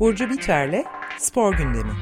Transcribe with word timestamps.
Burcu 0.00 0.30
Biterle 0.30 0.84
Spor 1.18 1.54
Gündemi. 1.56 1.92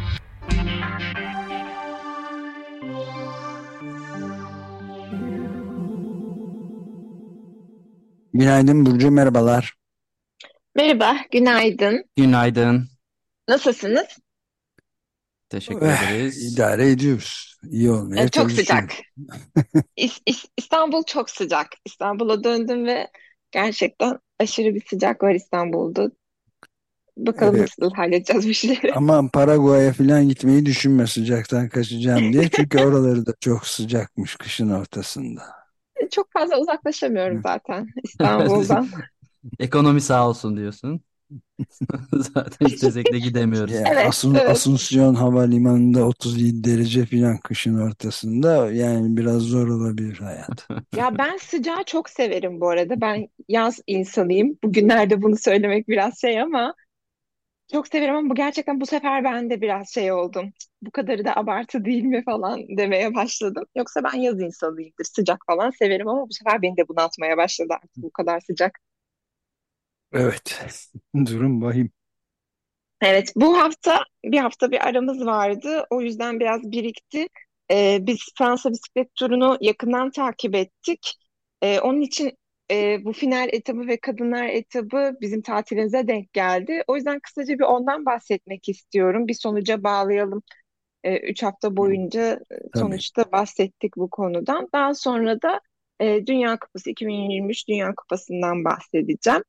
Günaydın 8.34 8.87
Burcu, 8.87 9.11
merhabalar. 9.11 9.75
Merhaba, 10.75 11.16
günaydın. 11.33 12.05
Günaydın. 12.16 12.88
Nasılsınız? 13.48 14.06
Teşekkür 15.48 15.87
Eh, 15.87 16.11
ederiz. 16.12 16.52
idare 16.55 16.91
ediyoruz. 16.91 17.56
İyi 17.70 17.91
olmaya 17.91 18.24
Ee, 18.24 18.29
çok 18.29 18.51
sıcak. 18.52 18.92
İstanbul 20.56 21.02
çok 21.06 21.30
sıcak. 21.30 21.69
İstanbul'a 21.84 22.45
döndüm 22.45 22.87
ve 22.87 23.11
gerçekten 23.51 24.19
aşırı 24.41 24.74
bir 24.74 24.83
sıcak 24.87 25.23
var 25.23 25.34
İstanbul'da. 25.34 26.11
Bakalım 27.16 27.56
Evet. 27.56 27.70
nasıl 27.80 27.95
halledeceğiz 27.95 28.46
bu 28.46 28.50
işleri. 28.50 28.92
Ama 28.96 29.28
Paraguay'a 29.32 29.92
falan 29.92 30.28
gitmeyi 30.28 30.66
düşünme 30.66 31.06
sıcaktan 31.06 31.68
kaçacağım 31.68 32.32
diye. 32.32 32.48
Çünkü 32.48 32.78
oraları 32.78 33.27
da 33.27 33.34
çok 33.40 33.66
sıcakmış 33.66 34.37
kışın 34.37 34.70
ortasında. 34.70 35.42
Çok 36.10 36.32
fazla 36.32 36.59
uzaklaşamıyorum 36.60 37.40
zaten 37.42 37.87
İstanbul'dan. 38.04 38.88
Ekonomi 39.59 40.00
sağ 40.00 40.28
olsun 40.28 40.56
diyorsun. 40.56 41.00
Zaten 42.12 42.66
istesek 42.66 43.12
de 43.12 43.18
gidemiyoruz. 43.18 43.74
Ya 43.74 43.84
Evet, 43.92 44.06
Asun, 44.09 44.34
evet. 44.34 44.51
Asunción 44.51 45.15
Havalimanı'nda 45.15 46.04
37 46.06 46.65
derece 46.65 47.06
falan 47.06 47.38
kışın 47.38 47.78
ortasında. 47.78 48.73
Yani 48.73 49.16
biraz 49.16 49.42
zor 49.42 49.68
olabilir 49.68 50.18
hayat. 50.18 50.68
Ya 50.96 51.18
ben 51.18 51.37
sıcağı 51.37 51.84
çok 51.84 52.10
severim 52.10 52.60
bu 52.60 52.68
arada. 52.68 53.01
Ben 53.01 53.28
yaz 53.49 53.80
insanıyım. 53.87 54.59
Bugünlerde 54.65 55.23
bunu 55.23 55.37
söylemek 55.37 55.88
biraz 55.88 56.21
şey 56.21 56.40
ama 56.40 56.74
çok 57.75 57.89
severim 57.89 58.15
ama 58.17 58.30
bu 58.30 58.35
gerçekten 58.35 58.80
bu 58.80 58.87
sefer 58.87 59.25
ben 59.25 59.51
de 59.51 59.61
biraz 59.61 59.95
şey 59.95 60.13
oldum. 60.13 60.53
Bu 60.83 60.91
kadarı 60.91 61.25
da 61.25 61.37
abartı 61.37 61.85
değil 61.85 62.05
mi 62.05 62.25
falan 62.25 62.61
demeye 62.79 63.15
başladım. 63.15 63.65
Yoksa 63.77 64.00
ben 64.05 64.19
yaz 64.19 64.41
insanıyımdır. 64.41 65.05
Sıcak 65.05 65.39
falan 65.47 65.71
severim 65.71 66.09
ama 66.09 66.28
bu 66.28 66.33
sefer 66.33 66.62
beni 66.62 66.77
de 66.77 66.89
bunaltmaya 66.89 67.37
başladı 67.37 67.69
artık 67.75 67.97
bu 67.97 68.11
kadar 68.12 68.41
sıcak. 68.41 68.78
Evet. 70.12 70.61
Durum 71.27 71.62
vahim. 71.62 71.93
Evet, 73.03 73.33
bu 73.37 73.59
hafta 73.59 74.05
bir 74.25 74.39
hafta 74.39 74.71
bir 74.72 74.87
aramız 74.89 75.27
vardı. 75.27 75.87
O 75.91 76.00
yüzden 76.00 76.41
biraz 76.41 76.62
birikti. 76.71 77.27
Ee, 77.71 77.99
biz 78.00 78.19
Fransa 78.39 78.71
bisiklet 78.71 79.15
turunu 79.15 79.59
yakından 79.61 80.11
takip 80.11 80.55
ettik. 80.55 81.15
Ee, 81.62 81.81
onun 81.81 82.00
için 82.00 82.33
e, 82.70 83.04
bu 83.04 83.12
final 83.12 83.48
etabı 83.53 83.87
ve 83.87 83.97
kadınlar 83.97 84.47
etabı 84.47 85.16
bizim 85.20 85.43
tatilimize 85.43 86.09
denk 86.09 86.32
geldi. 86.32 86.82
O 86.87 86.97
yüzden 86.97 87.21
kısaca 87.21 87.54
bir 87.54 87.65
ondan 87.65 88.06
bahsetmek 88.06 88.69
istiyorum. 88.69 89.28
Bir 89.28 89.34
sonuca 89.34 89.84
bağlayalım. 89.84 90.43
Ee, 91.04 91.16
üç 91.19 91.43
hafta 91.43 91.76
boyunca 91.76 92.32
e, 92.32 92.38
Tabii. 92.48 92.78
sonuçta 92.78 93.32
bahsettik 93.32 93.97
bu 93.97 94.10
konudan. 94.10 94.69
Daha 94.72 94.94
sonra 94.94 95.43
da 95.43 95.60
e, 96.00 96.26
Dünya 96.26 96.59
Kupası 96.59 96.91
2023 96.91 97.69
Dünya 97.69 97.94
Kupası'ndan 97.94 98.65
bahsedeceğim. 98.65 99.43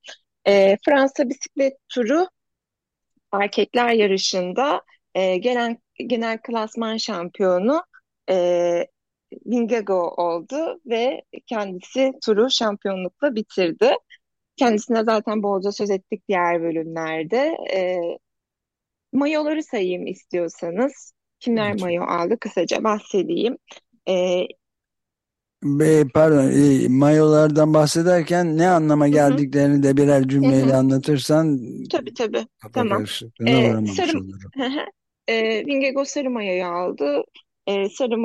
Ee, 0.48 0.78
Fransa 0.86 1.30
bisiklet 1.30 1.74
turu 1.90 2.28
erkekler 3.34 3.90
yarışında 3.90 4.82
e, 5.16 5.38
gelen 5.38 5.78
genel 5.98 6.40
klasman 6.42 6.98
şampiyonu 6.98 7.84
e, 8.30 8.88
Vingegaard 9.46 10.18
oldu 10.18 10.80
ve 10.86 11.22
kendisi 11.46 12.12
turu 12.26 12.48
şampiyonlukla 12.50 13.36
bitirdi. 13.36 13.92
Kendisine 14.56 15.04
zaten 15.04 15.44
bolca 15.44 15.72
söz 15.72 15.90
ettik 15.90 16.24
diğer 16.28 16.62
bölümlerde. 16.62 17.58
E, 17.74 18.00
mayoları 19.14 19.64
sayayım 19.64 20.08
istiyorsanız. 20.08 21.14
Kimler 21.40 21.74
Lütfen. 21.74 21.88
mayo 21.88 22.04
aldı? 22.04 22.38
Kısaca 22.40 22.84
bahsedeyim. 22.84 23.58
E, 24.10 24.46
Be, 25.64 26.04
pardon, 26.14 26.52
e, 26.52 26.88
mayolardan 26.88 27.74
bahsederken 27.74 28.58
ne 28.58 28.68
anlama 28.68 29.08
geldiklerini 29.08 29.84
de 29.84 29.98
birer 29.98 30.28
cümleyle 30.28 30.76
anlatırsan 30.76 31.60
Tabii 31.92 32.14
tabii. 32.14 32.46
Tamam. 32.74 33.06
E, 33.46 33.58
uğramamış 33.58 33.92
sarı. 33.92 34.12
E, 35.28 35.66
Vingegaard 35.66 36.06
sarı 36.06 36.30
mayoyu 36.30 36.66
aldı. 36.66 37.24
E, 37.68 37.90
sarı 37.90 38.18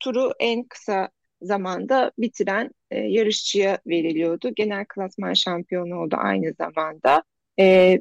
turu 0.00 0.32
en 0.40 0.64
kısa 0.64 1.08
zamanda 1.42 2.12
bitiren 2.18 2.70
e, 2.90 2.98
yarışçıya 2.98 3.78
veriliyordu. 3.86 4.50
Genel 4.56 4.84
klasman 4.88 5.34
şampiyonu 5.34 6.00
oldu 6.00 6.16
aynı 6.18 6.52
zamanda. 6.58 7.22
E, 7.60 8.00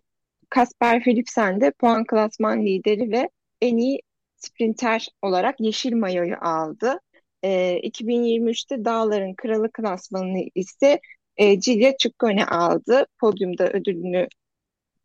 Kasper 0.49 1.03
Philipsen 1.03 1.61
de 1.61 1.71
puan 1.71 2.05
klasman 2.05 2.65
lideri 2.65 3.11
ve 3.11 3.29
en 3.61 3.77
iyi 3.77 4.01
sprinter 4.35 5.07
olarak 5.21 5.59
yeşil 5.59 5.95
mayoyu 5.95 6.35
aldı. 6.41 6.99
E, 7.43 7.79
2023'te 7.83 8.85
Dağların 8.85 9.33
Kralı 9.33 9.71
klasmanını 9.71 10.45
ise 10.55 10.99
e, 11.37 11.59
Cilya 11.59 11.97
Ciccone 11.97 12.45
aldı. 12.45 13.05
Podyumda 13.19 13.69
ödülünü 13.69 14.27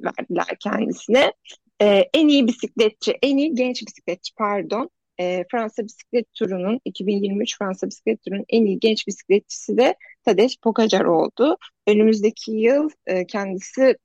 verdiler 0.01 0.57
kendisine. 0.61 1.33
Ee, 1.83 2.05
en 2.15 2.29
iyi 2.29 2.47
bisikletçi, 2.47 3.19
en 3.23 3.37
iyi 3.37 3.55
genç 3.55 3.87
bisikletçi 3.87 4.35
pardon. 4.35 4.91
Ee, 5.21 5.45
Fransa 5.51 5.85
bisiklet 5.85 6.35
turunun 6.35 6.81
2023 6.85 7.59
Fransa 7.59 7.87
bisiklet 7.87 8.23
turunun 8.25 8.45
en 8.49 8.65
iyi 8.65 8.79
genç 8.79 9.07
bisikletçisi 9.07 9.77
de 9.79 9.95
Tadej 10.25 10.57
Pogacar 10.63 11.05
oldu. 11.05 11.57
Önümüzdeki 11.87 12.53
yıl 12.53 12.91
e, 13.07 13.27
kendisi 13.27 13.97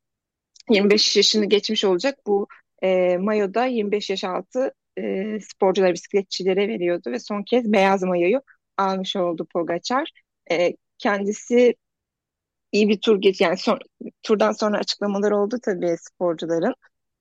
25 0.69 1.15
yaşını 1.17 1.45
geçmiş 1.45 1.85
olacak. 1.85 2.19
Bu 2.27 2.47
e, 2.83 3.17
mayoda 3.17 3.65
25 3.65 4.09
yaş 4.09 4.23
altı 4.23 4.73
e, 4.97 5.39
sporculara, 5.39 5.93
bisikletçilere 5.93 6.67
veriyordu 6.67 7.11
ve 7.11 7.19
son 7.19 7.43
kez 7.43 7.73
beyaz 7.73 8.03
mayoyu 8.03 8.41
almış 8.77 9.15
oldu 9.15 9.47
Pogacar. 9.53 10.09
E, 10.51 10.73
kendisi 10.97 11.75
iyi 12.71 12.89
bir 12.89 13.01
tur 13.01 13.21
geç 13.21 13.41
yani 13.41 13.57
son, 13.57 13.79
turdan 14.23 14.51
sonra 14.51 14.77
açıklamalar 14.77 15.31
oldu 15.31 15.57
tabii 15.63 15.95
sporcuların. 15.99 16.73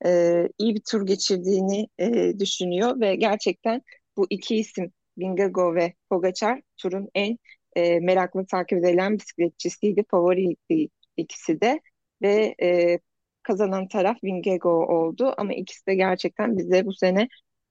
Ee, 0.05 0.49
iyi 0.59 0.75
bir 0.75 0.83
tur 0.91 1.07
geçirdiğini 1.07 1.89
e, 1.99 2.39
düşünüyor 2.39 3.01
ve 3.01 3.17
gerçekten 3.17 3.83
bu 4.17 4.27
iki 4.31 4.57
isim 4.57 4.93
Vingegaard 5.19 5.77
ve 5.77 5.95
Pogacar 6.11 6.61
turun 6.77 7.09
en 7.15 7.39
e, 7.77 8.01
meraklı 8.01 8.47
takip 8.47 8.79
edilen 8.79 9.19
bisikletçisiydi. 9.19 10.05
Favoriydi 10.11 10.89
ikisi 11.17 11.61
de 11.61 11.81
ve 12.23 12.55
e, 12.63 12.99
kazanan 13.43 13.89
taraf 13.89 14.25
Vingegaard 14.25 14.89
oldu 14.89 15.35
ama 15.39 15.55
ikisi 15.55 15.87
de 15.87 15.95
gerçekten 15.95 16.59
bize 16.59 16.87
bu 16.87 16.93
sene 16.93 17.29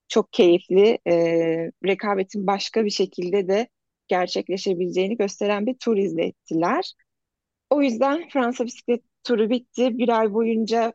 çok 0.08 0.34
keyifli 0.34 1.00
e, 1.08 1.14
rekabetin 1.86 2.48
başka 2.48 2.86
bir 2.86 2.90
şekilde 2.90 3.48
de 3.48 3.68
gerçekleşebileceğini 4.08 5.18
gösteren 5.18 5.66
bir 5.66 5.78
tur 5.78 5.98
izlettiler. 5.98 6.94
O 7.70 7.82
yüzden 7.82 8.30
Fransa 8.30 8.66
bisiklet 8.66 9.04
turu 9.24 9.50
bitti. 9.50 9.98
Bir 9.98 10.10
ay 10.20 10.34
boyunca 10.34 10.94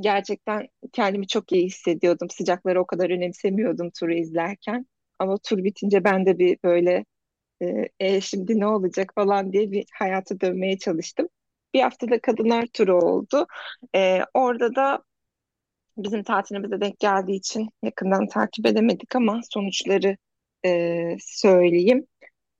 gerçekten 0.00 0.68
kendimi 0.92 1.26
çok 1.26 1.52
iyi 1.52 1.66
hissediyordum. 1.66 2.30
Sıcakları 2.30 2.80
o 2.82 2.86
kadar 2.86 3.10
önemsemiyordum 3.10 3.90
turu 4.00 4.14
izlerken. 4.14 4.86
Ama 5.18 5.38
tur 5.38 5.64
bitince 5.64 6.04
ben 6.04 6.26
de 6.26 6.38
bir 6.38 6.58
böyle 6.64 7.04
e, 7.62 7.88
"E, 8.00 8.20
şimdi 8.20 8.60
ne 8.60 8.66
olacak 8.66 9.12
falan 9.14 9.52
diye 9.52 9.72
bir 9.72 9.86
hayata 9.94 10.40
dönmeye 10.40 10.78
çalıştım. 10.78 11.28
Bir 11.74 11.80
haftada 11.82 12.20
kadınlar 12.20 12.66
turu 12.66 12.96
oldu. 13.02 13.46
E, 13.96 14.20
orada 14.34 14.74
da 14.74 15.04
bizim 15.96 16.22
tatilimize 16.22 16.80
denk 16.80 16.98
geldiği 17.00 17.36
için 17.36 17.68
yakından 17.82 18.28
takip 18.28 18.66
edemedik 18.66 19.16
ama 19.16 19.40
sonuçları 19.50 20.16
e, 20.64 21.16
söyleyeyim. 21.20 22.06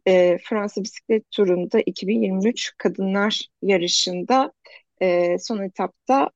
E, 0.08 0.38
Fransa 0.44 0.82
bisiklet 0.84 1.30
turunda 1.30 1.80
2023 1.86 2.72
kadınlar 2.78 3.46
yarışında 3.62 4.52
e, 5.02 5.38
son 5.38 5.60
etapta 5.62 6.30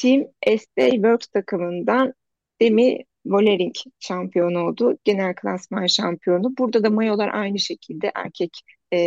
Team 0.00 0.24
Estée 0.42 0.92
Works 0.92 1.26
takımından 1.26 2.14
Demi 2.60 2.98
Vollering 3.26 3.74
şampiyon 3.98 4.54
oldu. 4.54 4.98
Genel 5.04 5.34
klasman 5.34 5.86
şampiyonu. 5.86 6.56
Burada 6.58 6.84
da 6.84 6.90
mayolar 6.90 7.28
aynı 7.28 7.58
şekilde 7.58 8.12
erkek 8.14 8.50
e, 8.92 8.98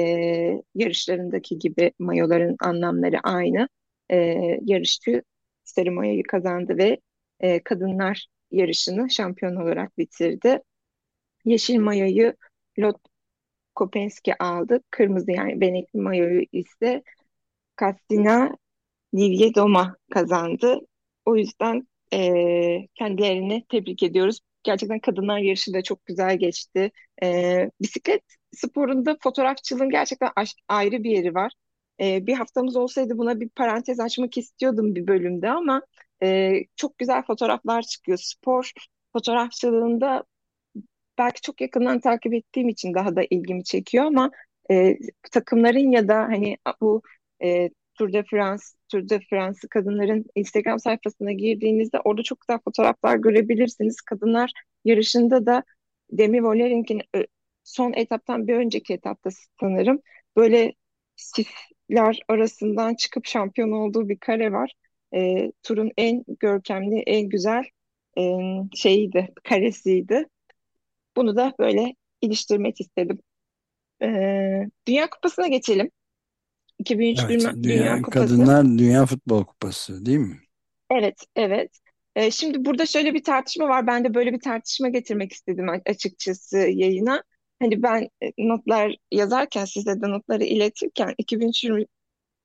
yarışlarındaki 0.76 1.60
gibi 1.60 1.92
mayoların 2.00 2.56
anlamları 2.60 3.20
aynı. 3.24 3.70
E, 4.12 4.18
yarışçı 4.62 5.24
sarı 5.64 5.92
mayoyu 5.92 6.24
kazandı 6.28 6.78
ve 6.78 7.00
e, 7.40 7.64
kadınlar 7.64 8.28
yarışını 8.52 9.10
şampiyon 9.10 9.56
olarak 9.56 9.98
bitirdi. 9.98 10.60
Yeşil 11.46 11.80
mayoyu 11.80 12.34
Lot 12.80 12.98
Kopenski 13.76 14.44
aldı. 14.44 14.82
Kırmızı 14.92 15.32
yani 15.32 15.62
benekli 15.62 16.00
mayoyu 16.00 16.46
ise 16.52 17.04
Katina 19.14 19.26
Livie-Doma 19.26 19.96
kazandı. 20.12 20.80
O 21.26 21.36
yüzden 21.36 21.88
eee, 22.12 22.88
kendilerini 22.96 23.66
tebrik 23.70 24.04
ediyoruz. 24.04 24.40
Gerçekten 24.64 25.00
kadınlar 25.00 25.38
yarışı 25.40 25.74
da 25.74 25.82
çok 25.82 26.06
güzel 26.06 26.38
geçti. 26.38 26.92
Eee, 27.22 27.72
bisiklet 27.82 28.24
sporunda 28.56 29.18
fotoğrafçılığın 29.24 29.90
gerçekten 29.90 30.30
ayrı 30.68 31.04
bir 31.04 31.12
yeri 31.12 31.36
var. 31.36 31.54
Eee, 32.00 32.24
bir 32.28 32.34
haftamız 32.34 32.76
olsaydı 32.76 33.18
buna 33.18 33.40
bir 33.40 33.50
parantez 33.50 34.00
açmak 34.00 34.38
istiyordum 34.38 34.96
bir 34.96 35.08
bölümde 35.08 35.50
ama 35.50 35.82
e, 36.24 36.54
çok 36.76 36.98
güzel 36.98 37.24
fotoğraflar 37.24 37.82
çıkıyor. 37.82 38.18
Spor 38.22 38.72
fotoğrafçılığında 39.14 40.24
belki 41.18 41.42
çok 41.42 41.62
yakından 41.62 42.00
takip 42.00 42.34
ettiğim 42.34 42.70
için 42.70 42.94
daha 42.94 43.16
da 43.16 43.24
ilgimi 43.30 43.64
çekiyor 43.64 44.06
ama 44.06 44.32
e, 44.72 44.98
takımların 45.32 45.92
ya 45.92 46.08
da 46.08 46.16
hani 46.16 46.58
bu 46.82 47.02
e, 47.44 47.70
Tour 47.98 48.14
de 48.14 48.24
France, 48.24 48.64
Tour 48.92 49.10
de 49.10 49.20
France 49.30 49.68
kadınların 49.70 50.26
Instagram 50.36 50.80
sayfasına 50.80 51.32
girdiğinizde 51.32 52.00
orada 52.00 52.24
çok 52.24 52.42
güzel 52.42 52.60
fotoğraflar 52.66 53.18
görebilirsiniz. 53.18 54.02
Kadınlar 54.02 54.52
yarışında 54.86 55.46
da 55.46 55.64
Demi 56.12 56.44
Volerink'in 56.44 57.02
e, 57.16 57.28
son 57.64 57.94
etaptan 57.94 58.48
bir 58.48 58.56
önceki 58.56 58.94
etapta 58.94 59.30
sanırım 59.60 60.02
böyle 60.36 60.74
sisler 61.16 62.20
arasından 62.28 62.96
çıkıp 62.96 63.26
şampiyon 63.26 63.72
olduğu 63.72 64.10
bir 64.10 64.18
kare 64.18 64.52
var. 64.52 64.74
E, 65.16 65.52
turun 65.64 65.92
en 65.98 66.24
görkemli, 66.40 67.04
en 67.08 67.30
güzel 67.30 67.64
e, 68.18 68.22
şeyiydi, 68.76 69.34
karesiydi. 69.44 70.26
Bunu 71.16 71.36
da 71.36 71.54
böyle 71.60 71.96
iliştirmek 72.22 72.82
istedim. 72.82 73.20
E, 74.02 74.08
Dünya 74.88 75.10
Kupası'na 75.10 75.48
geçelim. 75.48 75.92
2003 76.84 77.20
Evet, 77.20 77.64
Dünya, 77.64 77.64
Dünya 77.64 78.02
Kupası. 78.02 78.28
Kadınlar 78.28 78.66
Dünya 78.66 79.06
Futbol 79.06 79.44
Kupası 79.44 80.06
değil 80.06 80.18
mi? 80.18 80.40
Evet, 80.92 81.26
evet. 81.36 81.80
Ee, 82.16 82.32
şimdi 82.32 82.66
burada 82.66 82.86
şöyle 82.86 83.14
bir 83.14 83.24
tartışma 83.24 83.68
var. 83.68 83.88
Ben 83.88 84.04
de 84.04 84.14
böyle 84.14 84.34
bir 84.34 84.40
tartışma 84.40 84.90
getirmek 84.90 85.32
istedim 85.32 85.68
açıkçası 85.86 86.58
yayına. 86.58 87.24
Hani 87.60 87.84
ben 87.84 88.10
e, 88.22 88.32
notlar 88.38 88.96
yazarken, 89.12 89.66
size 89.66 90.02
de 90.02 90.10
notları 90.10 90.44
iletirken 90.44 91.14
2020, 91.18 91.86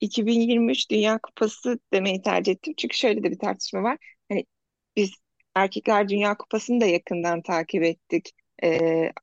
2023 0.01 0.91
Dünya 0.91 1.19
Kupası 1.19 1.79
demeyi 1.93 2.23
tercih 2.23 2.53
ettim. 2.53 2.75
Çünkü 2.79 2.97
şöyle 2.97 3.23
de 3.23 3.31
bir 3.31 3.39
tartışma 3.39 3.83
var. 3.83 3.99
Hani 4.29 4.45
biz 4.97 5.11
Erkekler 5.55 6.09
Dünya 6.09 6.37
Kupası'nı 6.37 6.81
da 6.81 6.87
yakından 6.87 7.43
takip 7.43 7.83
ettik 7.83 8.33
e, 8.65 8.79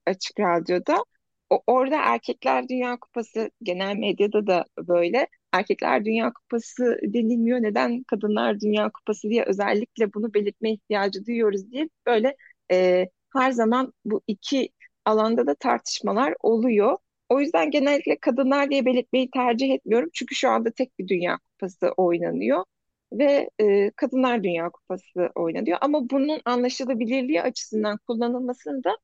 Açık 0.05 0.39
Radyo'da. 0.39 1.03
Orada 1.49 1.95
Erkekler 2.01 2.69
Dünya 2.69 2.97
Kupası 2.99 3.51
genel 3.63 3.95
medyada 3.95 4.47
da 4.47 4.65
böyle. 4.77 5.27
Erkekler 5.53 6.05
Dünya 6.05 6.33
Kupası 6.33 6.99
denilmiyor. 7.03 7.61
Neden 7.63 8.03
Kadınlar 8.03 8.59
Dünya 8.59 8.89
Kupası 8.91 9.29
diye 9.29 9.43
özellikle 9.45 10.13
bunu 10.13 10.33
belirtme 10.33 10.71
ihtiyacı 10.71 11.25
duyuyoruz 11.25 11.71
diye 11.71 11.89
böyle 12.07 12.35
e, 12.71 13.07
her 13.33 13.51
zaman 13.51 13.93
bu 14.05 14.21
iki 14.27 14.69
alanda 15.05 15.47
da 15.47 15.55
tartışmalar 15.55 16.33
oluyor. 16.39 16.97
O 17.29 17.39
yüzden 17.39 17.71
genellikle 17.71 18.17
kadınlar 18.19 18.69
diye 18.71 18.85
belirtmeyi 18.85 19.29
tercih 19.31 19.71
etmiyorum. 19.73 20.09
Çünkü 20.13 20.35
şu 20.35 20.49
anda 20.49 20.71
tek 20.71 20.99
bir 20.99 21.07
Dünya 21.07 21.37
Kupası 21.37 21.91
oynanıyor 21.97 22.63
ve 23.11 23.49
e, 23.61 23.91
Kadınlar 23.91 24.43
Dünya 24.43 24.69
Kupası 24.69 25.29
oynanıyor. 25.35 25.77
Ama 25.81 26.09
bunun 26.09 26.41
anlaşılabilirliği 26.45 27.41
açısından 27.41 27.97
kullanılmasını 28.07 28.83
da 28.83 28.97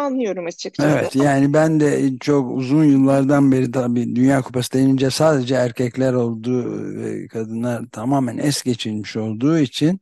anlıyorum 0.00 0.46
açıkçası. 0.46 0.88
Evet 0.88 1.16
yani 1.16 1.52
ben 1.52 1.80
de 1.80 2.18
çok 2.18 2.56
uzun 2.56 2.84
yıllardan 2.84 3.52
beri 3.52 3.70
tabii 3.70 4.16
Dünya 4.16 4.42
Kupası 4.42 4.72
denince 4.72 5.10
sadece 5.10 5.54
erkekler 5.54 6.12
olduğu 6.12 6.94
ve 6.96 7.26
kadınlar 7.28 7.86
tamamen 7.92 8.38
es 8.38 8.62
geçilmiş 8.62 9.16
olduğu 9.16 9.58
için 9.58 10.00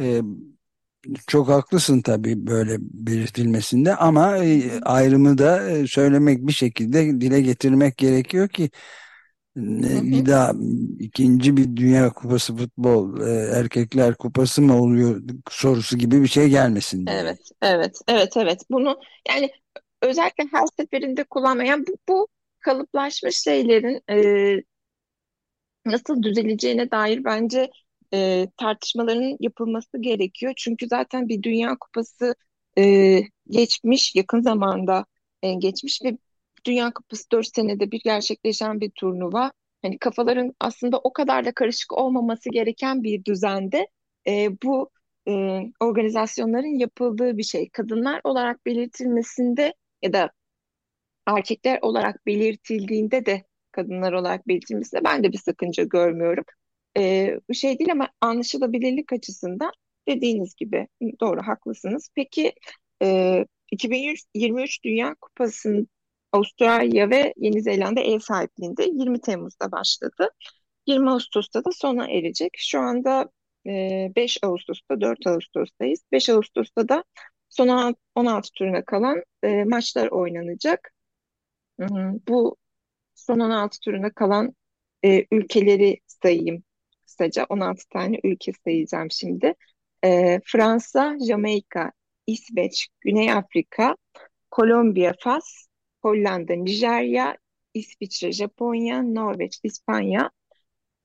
e, 0.00 0.22
çok 1.26 1.48
haklısın 1.48 2.02
tabii 2.02 2.46
böyle 2.46 2.76
belirtilmesinde 2.80 3.96
ama 3.96 4.38
e, 4.38 4.80
ayrımı 4.80 5.38
da 5.38 5.70
e, 5.70 5.86
söylemek 5.86 6.46
bir 6.46 6.52
şekilde 6.52 7.20
dile 7.20 7.40
getirmek 7.40 7.96
gerekiyor 7.96 8.48
ki. 8.48 8.70
Bir 9.56 10.26
daha 10.26 10.52
ikinci 10.98 11.56
bir 11.56 11.76
Dünya 11.76 12.12
Kupası 12.12 12.56
futbol 12.56 13.20
e, 13.20 13.30
erkekler 13.58 14.14
kupası 14.14 14.62
mı 14.62 14.82
oluyor 14.82 15.22
sorusu 15.50 15.98
gibi 15.98 16.22
bir 16.22 16.28
şey 16.28 16.48
gelmesin 16.48 17.06
diye. 17.06 17.16
Evet, 17.16 17.38
evet, 17.62 17.96
evet, 18.08 18.36
evet. 18.36 18.60
Bunu 18.70 19.00
yani 19.28 19.50
özellikle 20.02 20.44
her 20.52 20.66
seferinde 20.80 21.24
kullanmayan 21.24 21.86
bu, 21.86 21.96
bu 22.08 22.28
kalıplaşmış 22.60 23.36
şeylerin 23.36 24.02
e, 24.10 24.16
nasıl 25.86 26.22
düzeleceğine 26.22 26.90
dair 26.90 27.24
bence 27.24 27.70
e, 28.14 28.46
tartışmaların 28.56 29.36
yapılması 29.40 30.00
gerekiyor. 30.00 30.52
Çünkü 30.56 30.86
zaten 30.86 31.28
bir 31.28 31.42
Dünya 31.42 31.76
Kupası 31.80 32.34
e, 32.78 33.20
geçmiş, 33.50 34.14
yakın 34.14 34.40
zamanda 34.40 35.04
e, 35.42 35.54
geçmiş 35.54 36.02
ve 36.04 36.18
Dünya 36.66 36.92
Kupası 36.92 37.30
4 37.32 37.46
senede 37.56 37.90
bir 37.90 38.00
gerçekleşen 38.04 38.80
bir 38.80 38.90
turnuva. 38.90 39.52
Hani 39.82 39.98
kafaların 39.98 40.54
aslında 40.60 40.98
o 40.98 41.12
kadar 41.12 41.44
da 41.44 41.52
karışık 41.52 41.92
olmaması 41.92 42.50
gereken 42.50 43.02
bir 43.02 43.24
düzende 43.24 43.88
e, 44.26 44.48
bu 44.62 44.90
e, 45.28 45.32
organizasyonların 45.80 46.78
yapıldığı 46.78 47.38
bir 47.38 47.42
şey. 47.42 47.68
Kadınlar 47.70 48.20
olarak 48.24 48.66
belirtilmesinde 48.66 49.74
ya 50.02 50.12
da 50.12 50.30
erkekler 51.26 51.78
olarak 51.82 52.26
belirtildiğinde 52.26 53.26
de 53.26 53.44
kadınlar 53.72 54.12
olarak 54.12 54.48
belirtilmesinde 54.48 55.04
ben 55.04 55.24
de 55.24 55.32
bir 55.32 55.38
sakınca 55.38 55.84
görmüyorum. 55.84 56.44
Ee, 56.98 57.38
şey 57.54 57.78
değil 57.78 57.92
ama 57.92 58.08
anlaşılabilirlik 58.20 59.12
açısından 59.12 59.72
dediğiniz 60.08 60.54
gibi 60.54 60.88
doğru 61.20 61.42
haklısınız. 61.42 62.08
Peki 62.14 62.52
e, 63.02 63.44
2023 63.70 64.84
Dünya 64.84 65.14
Kupası'nın 65.20 65.88
Avustralya 66.34 67.10
ve 67.10 67.34
Yeni 67.36 67.62
Zelanda 67.62 68.00
ev 68.00 68.18
sahipliğinde 68.18 68.84
20 68.84 69.20
Temmuz'da 69.20 69.72
başladı. 69.72 70.28
20 70.86 71.10
Ağustos'ta 71.10 71.64
da 71.64 71.70
sona 71.72 72.06
erecek. 72.10 72.52
Şu 72.58 72.80
anda 72.80 73.30
e, 73.66 74.12
5 74.16 74.38
Ağustos'ta 74.42 75.00
4 75.00 75.26
Ağustos'tayız. 75.26 76.00
5 76.12 76.28
Ağustos'ta 76.28 76.88
da 76.88 77.04
son 77.48 77.94
16 78.14 78.52
turuna 78.52 78.84
kalan 78.84 79.22
e, 79.42 79.64
maçlar 79.64 80.08
oynanacak. 80.08 80.92
Bu 82.28 82.56
son 83.14 83.40
16 83.40 83.80
turuna 83.80 84.10
kalan 84.10 84.54
e, 85.04 85.26
ülkeleri 85.30 86.00
sayayım 86.06 86.64
kısaca. 87.06 87.46
16 87.48 87.88
tane 87.88 88.20
ülke 88.24 88.52
sayacağım 88.64 89.10
şimdi. 89.10 89.54
E, 90.04 90.40
Fransa, 90.44 91.16
Jamaika, 91.28 91.92
İsveç, 92.26 92.88
Güney 93.00 93.32
Afrika, 93.32 93.96
Kolombiya, 94.50 95.14
Fas, 95.20 95.66
Hollanda, 96.04 96.54
Nijerya, 96.54 97.36
İsviçre, 97.74 98.32
Japonya, 98.32 99.02
Norveç, 99.02 99.60
İspanya, 99.62 100.30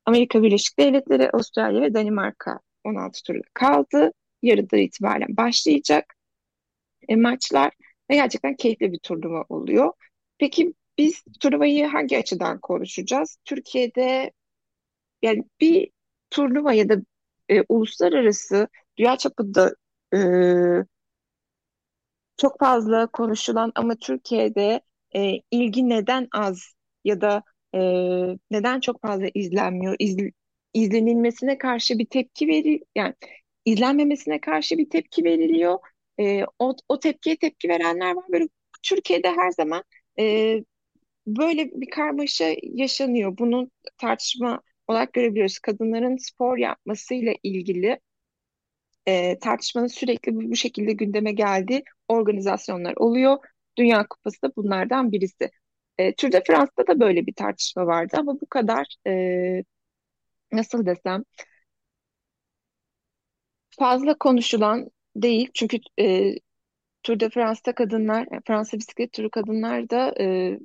Amerika 0.06 0.44
Birleşik 0.44 0.80
Devletleri, 0.80 1.30
Avustralya 1.32 1.82
ve 1.82 1.94
Danimarka 1.94 2.60
16 2.84 3.24
turda 3.24 3.42
kaldı. 3.54 4.12
Yarıdan 4.42 4.80
itibaren 4.80 5.38
başlayacak 5.38 6.16
e, 7.08 7.16
maçlar 7.16 7.74
ve 8.10 8.16
gerçekten 8.16 8.56
keyifli 8.56 8.92
bir 8.92 9.00
turnuva 9.00 9.46
oluyor. 9.50 9.94
Peki 10.38 10.74
biz 10.98 11.24
turnuvayı 11.40 11.86
hangi 11.86 12.18
açıdan 12.18 12.60
konuşacağız? 12.60 13.38
Türkiye'de 13.46 14.32
yani 15.22 15.44
bir 15.62 15.92
turnuva 16.30 16.74
ya 16.74 16.90
da 16.90 16.96
e, 17.50 17.64
uluslararası 17.70 18.68
dünya 18.98 19.18
çapında 19.18 19.76
e, 20.16 20.20
çok 22.38 22.60
fazla 22.60 23.08
konuşulan 23.08 23.72
ama 23.76 23.96
Türkiye'de 23.96 24.82
e, 25.16 25.34
ilgi 25.52 25.90
neden 25.90 26.28
az 26.34 26.74
ya 27.06 27.22
da 27.22 27.44
e, 27.76 27.80
neden 28.52 28.80
çok 28.80 29.02
fazla 29.02 29.28
izlenmiyor? 29.34 29.96
İzl- 30.00 30.32
izlenilmesine 30.74 31.58
karşı 31.58 32.00
bir 32.00 32.06
tepki 32.06 32.48
veri 32.48 32.80
yani 32.96 33.14
izlenmemesine 33.66 34.42
karşı 34.42 34.78
bir 34.78 34.90
tepki 34.90 35.24
veriliyor. 35.24 35.80
E, 36.20 36.44
o, 36.60 36.76
o 36.90 37.00
tepkiye 37.00 37.38
tepki 37.38 37.70
verenler 37.70 38.16
var. 38.16 38.26
Böyle 38.32 38.48
Türkiye'de 38.84 39.30
her 39.32 39.52
zaman 39.52 39.84
e, 40.20 40.56
böyle 41.28 41.72
bir 41.72 41.90
karmaşa 41.90 42.46
yaşanıyor. 42.64 43.38
Bunu 43.38 43.72
tartışma 43.98 44.62
olarak 44.88 45.14
görebiliyoruz. 45.14 45.60
Kadınların 45.60 46.18
spor 46.18 46.58
yapmasıyla 46.58 47.34
ilgili 47.44 48.00
e, 49.08 49.40
tartışmanın 49.40 49.88
sürekli 49.88 50.36
bu, 50.36 50.42
bu 50.52 50.56
şekilde 50.56 50.94
gündeme 50.94 51.32
geldiği 51.32 51.84
organizasyonlar 52.08 52.94
oluyor. 52.98 53.38
Dünya 53.80 54.08
Kupası 54.08 54.42
da 54.44 54.52
bunlardan 54.58 55.12
birisi. 55.12 55.52
E, 55.98 56.16
Tour 56.16 56.32
de 56.32 56.44
France'da 56.48 56.88
da 56.88 57.00
böyle 57.00 57.28
bir 57.28 57.34
tartışma 57.34 57.88
vardı 57.88 58.18
ama 58.20 58.42
bu 58.42 58.48
kadar 58.50 58.88
e, 59.08 59.64
nasıl 60.52 60.86
desem 60.86 61.24
fazla 63.80 64.18
konuşulan 64.18 64.90
değil. 65.16 65.52
Çünkü 65.54 65.78
e, 66.00 66.36
Tour 67.04 67.20
de 67.20 67.30
France'da 67.30 67.76
kadınlar, 67.76 68.28
Fransa 68.48 68.78
bisiklet 68.78 69.14
turu 69.14 69.30
kadınlar 69.32 69.90
da 69.90 70.16
e, 70.20 70.60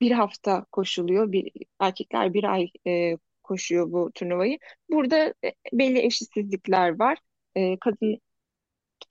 bir 0.00 0.10
hafta 0.10 0.64
koşuluyor. 0.72 1.32
Bir, 1.32 1.52
erkekler 1.80 2.34
bir 2.34 2.44
ay 2.44 2.70
e, 2.86 3.16
koşuyor 3.42 3.92
bu 3.92 4.12
turnuvayı. 4.14 4.58
Burada 4.90 5.34
e, 5.44 5.52
belli 5.72 5.98
eşitsizlikler 5.98 6.98
var. 6.98 7.18
E, 7.56 7.78
kadın 7.78 8.18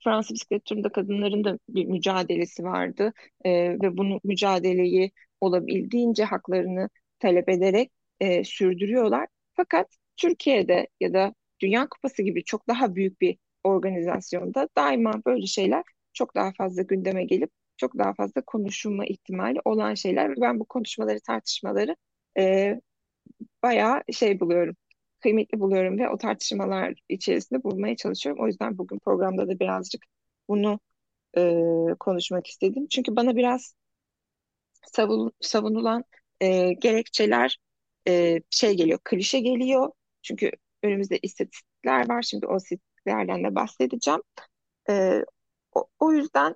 Fransa 0.04 0.34
bisiklet 0.34 0.64
turunda 0.64 0.88
kadınların 0.88 1.44
da 1.44 1.58
bir 1.68 1.84
mücadelesi 1.86 2.64
vardı 2.64 3.12
E, 3.44 3.50
ve 3.80 3.96
bunu 3.96 4.20
mücadeleyi 4.24 5.10
olabildiğince 5.40 6.24
haklarını 6.24 6.88
talep 7.18 7.48
ederek 7.48 7.92
e, 8.20 8.44
sürdürüyorlar. 8.44 9.26
Fakat 9.54 9.88
Türkiye'de 10.16 10.88
ya 11.00 11.14
da 11.14 11.34
Dünya 11.60 11.88
Kupası 11.88 12.22
gibi 12.22 12.44
çok 12.44 12.68
daha 12.68 12.94
büyük 12.94 13.20
bir 13.20 13.38
organizasyonda 13.64 14.68
daima 14.76 15.12
böyle 15.26 15.46
şeyler 15.46 15.82
çok 16.12 16.34
daha 16.34 16.52
fazla 16.52 16.82
gündeme 16.82 17.24
gelip 17.24 17.50
çok 17.76 17.98
daha 17.98 18.14
fazla 18.14 18.42
konuşulma 18.42 19.06
ihtimali 19.06 19.58
olan 19.64 19.94
şeyler 19.94 20.30
ve 20.30 20.34
ben 20.40 20.60
bu 20.60 20.64
konuşmaları, 20.64 21.20
tartışmaları 21.20 21.96
e, 22.38 22.80
bayağı 23.62 24.02
şey 24.12 24.40
buluyorum, 24.40 24.76
kıymetli 25.24 25.60
buluyorum 25.60 25.98
ve 25.98 26.08
o 26.08 26.18
tartışmalar 26.18 26.94
içerisinde 27.08 27.62
bulmaya 27.64 27.96
çalışıyorum. 27.96 28.44
O 28.44 28.46
yüzden 28.46 28.78
bugün 28.78 28.98
programda 28.98 29.48
da 29.48 29.58
birazcık 29.60 30.04
bunu 30.48 30.80
e, 31.36 31.60
konuşmak 32.00 32.46
istedim. 32.46 32.86
Çünkü 32.90 33.16
bana 33.16 33.36
biraz 33.36 33.74
savun, 34.92 35.32
savunulan 35.40 36.04
e, 36.40 36.72
gerekçeler 36.72 37.58
e, 38.08 38.40
şey 38.50 38.76
geliyor, 38.76 38.98
klişe 39.04 39.40
geliyor. 39.40 39.92
Çünkü 40.22 40.50
önümüzde 40.82 41.18
istatistikler 41.18 42.08
var. 42.08 42.22
Şimdi 42.22 42.46
o 42.46 42.56
istatistiklerden 42.56 43.44
de 43.44 43.54
bahsedeceğim. 43.54 44.20
E, 44.90 45.24
o, 45.74 45.86
o 45.98 46.12
yüzden 46.12 46.54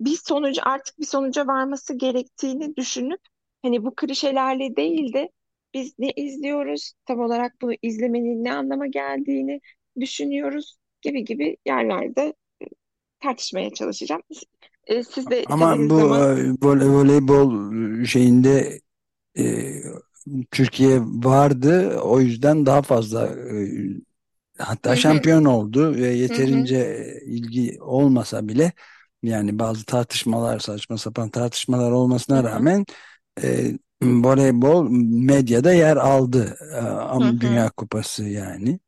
bir 0.00 0.16
sonucu 0.24 0.62
artık 0.64 0.98
bir 0.98 1.06
sonuca 1.06 1.46
varması 1.46 1.94
gerektiğini 1.94 2.76
düşünüp 2.76 3.20
hani 3.62 3.84
bu 3.84 3.94
klişelerle 3.94 4.76
değil 4.76 5.12
de 5.12 5.30
biz 5.76 5.94
ne 6.00 6.12
izliyoruz 6.16 6.94
tam 7.06 7.20
olarak 7.20 7.54
bunu 7.62 7.74
izlemenin 7.82 8.44
ne 8.44 8.54
anlama 8.54 8.88
geldiğini 8.88 9.62
düşünüyoruz 10.00 10.78
gibi 11.02 11.24
gibi 11.26 11.58
yerlerde 11.66 12.34
e, 12.62 12.66
tartışmaya 13.20 13.74
çalışacağım. 13.74 14.22
E, 14.88 15.04
Siz 15.04 15.30
de 15.30 15.46
Ama 15.46 15.76
bu 15.90 15.94
zaman 15.94 16.28
e, 16.38 16.52
vole- 16.62 16.88
voleybol 16.88 17.50
şeyinde 18.04 18.80
e, 19.38 19.74
Türkiye 20.50 21.00
vardı. 21.02 22.00
O 22.00 22.20
yüzden 22.20 22.66
daha 22.66 22.82
fazla 22.82 23.26
e, 23.28 23.68
hatta 24.58 24.96
hı 24.96 25.00
hı, 25.00 25.20
şampiyon 25.20 25.44
oldu 25.44 25.94
ve 25.96 26.08
hı 26.30 26.34
hı, 26.38 26.68
yeterince 26.74 27.06
ilgi 27.26 27.78
olmasa 27.82 28.48
bile 28.48 28.72
yani 29.22 29.58
bazı 29.58 29.84
tartışmalar 29.86 30.58
saçma 30.58 30.98
sapan 30.98 31.30
tartışmalar 31.30 31.92
hı 32.32 32.38
olmasına 32.38 32.44
hı, 32.44 32.44
rağmen 32.44 32.86
e, 33.42 33.72
voleybol 34.02 34.88
medyada 35.10 35.72
yer 35.72 35.96
aldı. 35.96 36.56
E, 36.72 36.76
hı 37.18 37.24
am- 37.24 37.40
Dünya. 37.40 37.70
Kupası 37.70 38.24
yani. 38.24 38.80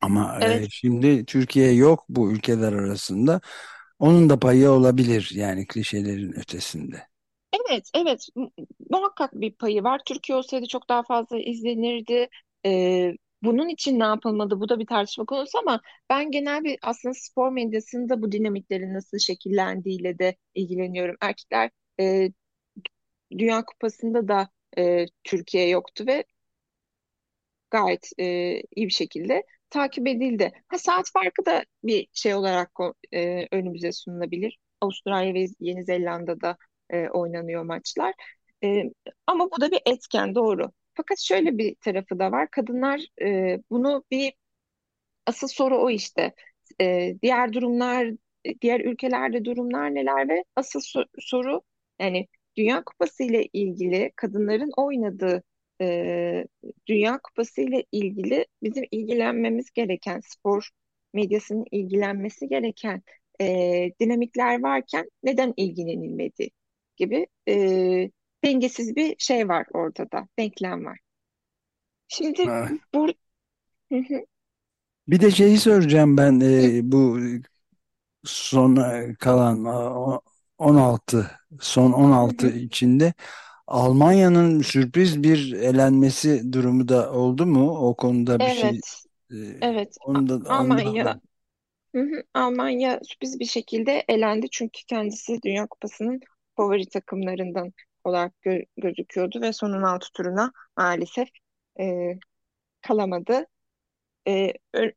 Ama 0.00 0.40
e, 0.44 0.66
Evet, 0.66 0.70
şimdi 0.70 1.24
Türkiye 1.24 1.72
yok 1.72 2.04
bu 2.08 2.32
ülkeler 2.32 2.72
arasında. 2.72 3.40
Onun 3.98 4.30
da 4.30 4.38
payı 4.40 4.70
olabilir 4.70 5.30
yani 5.34 5.66
klişelerin 5.66 6.32
ötesinde. 6.32 7.08
evet, 7.52 7.90
evet. 7.94 8.26
Mu- 8.36 8.52
Muhakkak 8.90 9.30
bir 9.34 9.52
payı 9.54 9.82
var. 9.84 10.00
Türkiye 10.06 10.38
olsaydı 10.38 10.66
çok 10.68 10.88
daha 10.88 11.02
fazla 11.02 11.38
izlenirdi. 11.40 12.28
Ee, 12.66 13.12
bunun 13.42 13.68
için 13.68 13.98
ne 14.00 14.04
yapılmalı? 14.04 14.60
Bu 14.60 14.68
da 14.68 14.78
bir 14.78 14.86
tartışma 14.86 15.24
konusu 15.24 15.58
ama 15.58 15.80
ben 16.10 16.30
genel 16.30 16.64
bir 16.64 16.78
aslında 16.82 17.14
spor 17.14 17.52
medyasında 17.52 18.22
bu 18.22 18.32
dinamiklerin 18.32 18.94
nasıl 18.94 19.18
şekillendiğiyle 19.18 20.18
de 20.18 20.36
ilgileniyorum. 20.54 21.16
Erkekler 21.20 21.70
e, 22.00 22.28
Dünya 23.38 23.64
Kupası'nda 23.64 24.28
da 24.28 24.48
e, 24.78 25.06
Türkiye 25.24 25.68
yoktu 25.68 26.04
ve 26.06 26.24
gayet 27.70 28.10
e, 28.20 28.24
iyi 28.76 28.86
bir 28.86 28.92
şekilde 28.92 29.42
takip 29.70 30.06
edildi. 30.08 30.52
Ha, 30.68 30.78
saat 30.78 31.10
farkı 31.12 31.46
da 31.46 31.64
bir 31.84 32.08
şey 32.12 32.34
olarak 32.34 32.70
e, 33.14 33.46
önümüze 33.52 33.92
sunulabilir. 33.92 34.58
Avustralya 34.80 35.34
ve 35.34 35.46
Yeni 35.60 35.84
Zelanda'da 35.84 36.56
e, 36.90 37.08
oynanıyor 37.08 37.62
maçlar. 37.62 38.14
E, 38.64 38.82
ama 39.26 39.48
bu 39.50 39.60
da 39.60 39.70
bir 39.70 39.80
etken 39.86 40.34
doğru. 40.34 40.72
Fakat 40.94 41.18
şöyle 41.20 41.58
bir 41.58 41.74
tarafı 41.80 42.18
da 42.18 42.32
var. 42.32 42.50
Kadınlar 42.50 43.00
e, 43.22 43.58
bunu 43.70 44.04
bir 44.10 44.32
Asıl 45.26 45.48
soru 45.48 45.78
o 45.78 45.90
işte. 45.90 46.34
Ee, 46.80 47.14
diğer 47.22 47.52
durumlar, 47.52 48.08
diğer 48.62 48.80
ülkelerde 48.80 49.44
durumlar 49.44 49.94
neler 49.94 50.28
ve 50.28 50.44
asıl 50.56 50.80
so- 50.80 51.08
soru 51.20 51.62
yani 51.98 52.28
Dünya 52.60 52.84
Kupası 52.84 53.22
ile 53.22 53.46
ilgili 53.52 54.12
kadınların 54.16 54.70
oynadığı 54.76 55.42
e, 55.80 56.46
Dünya 56.86 57.18
Kupası 57.22 57.60
ile 57.60 57.84
ilgili 57.92 58.46
bizim 58.62 58.84
ilgilenmemiz 58.90 59.70
gereken 59.70 60.20
spor 60.24 60.70
medyasının 61.14 61.64
ilgilenmesi 61.70 62.48
gereken 62.48 63.02
e, 63.40 63.46
dinamikler 64.00 64.62
varken 64.62 65.10
neden 65.22 65.54
ilgilenilmedi 65.56 66.50
gibi 66.96 67.26
e, 67.48 67.54
dengesiz 68.44 68.96
bir 68.96 69.16
şey 69.18 69.48
var 69.48 69.66
ortada, 69.72 70.28
denklem 70.38 70.84
var. 70.84 70.98
Şimdi 72.08 72.42
Evet. 72.42 72.70
bu 72.94 73.08
Bir 75.08 75.20
de 75.20 75.30
şeyi 75.30 75.58
soracağım 75.58 76.16
ben 76.16 76.40
e, 76.40 76.80
bu 76.92 77.18
son 78.24 78.76
kalan 79.14 79.64
16 80.60 81.32
son 81.60 81.92
hı 82.22 82.28
16 82.28 82.48
hı. 82.48 82.52
içinde 82.52 83.14
Almanya'nın 83.68 84.62
sürpriz 84.62 85.24
bir 85.24 85.52
elenmesi 85.54 86.54
durumu 86.54 86.88
da 86.88 87.12
oldu 87.12 87.46
mu? 87.46 87.70
O 87.78 87.96
konuda 87.96 88.46
bir 88.46 88.50
şey 88.50 88.80
Evet, 88.80 89.04
e, 89.32 89.36
evet. 89.62 89.96
Onu 90.06 90.28
da 90.28 90.40
Almanya, 90.48 91.16
hı 91.96 92.02
hı, 92.02 92.24
Almanya 92.34 93.00
sürpriz 93.04 93.40
bir 93.40 93.44
şekilde 93.46 94.04
elendi 94.08 94.50
çünkü 94.50 94.86
kendisi 94.86 95.42
Dünya 95.44 95.66
Kupası'nın 95.66 96.20
favori 96.56 96.88
takımlarından 96.88 97.72
olarak 98.04 98.34
gö- 98.46 98.66
gözüküyordu 98.76 99.40
ve 99.42 99.54
son 99.54 99.72
16 99.72 100.12
turuna 100.12 100.52
maalesef 100.78 101.28
e, 101.80 101.84
kalamadı. 102.82 103.46
E, 104.28 104.52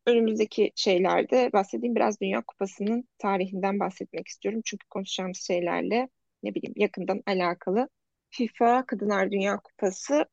önümüzdeki 0.07 0.71
şeylerde 0.75 1.49
bahsedeyim 1.53 1.95
biraz 1.95 2.21
Dünya 2.21 2.43
Kupası'nın 2.47 3.07
tarihinden 3.17 3.79
bahsetmek 3.79 4.27
istiyorum 4.27 4.61
çünkü 4.65 4.87
konuşacağımız 4.89 5.37
şeylerle 5.47 6.09
ne 6.43 6.55
bileyim 6.55 6.73
yakından 6.77 7.23
alakalı. 7.27 7.89
FIFA 8.29 8.85
Kadınlar 8.85 9.31
Dünya 9.31 9.57
Kupası 9.57 10.25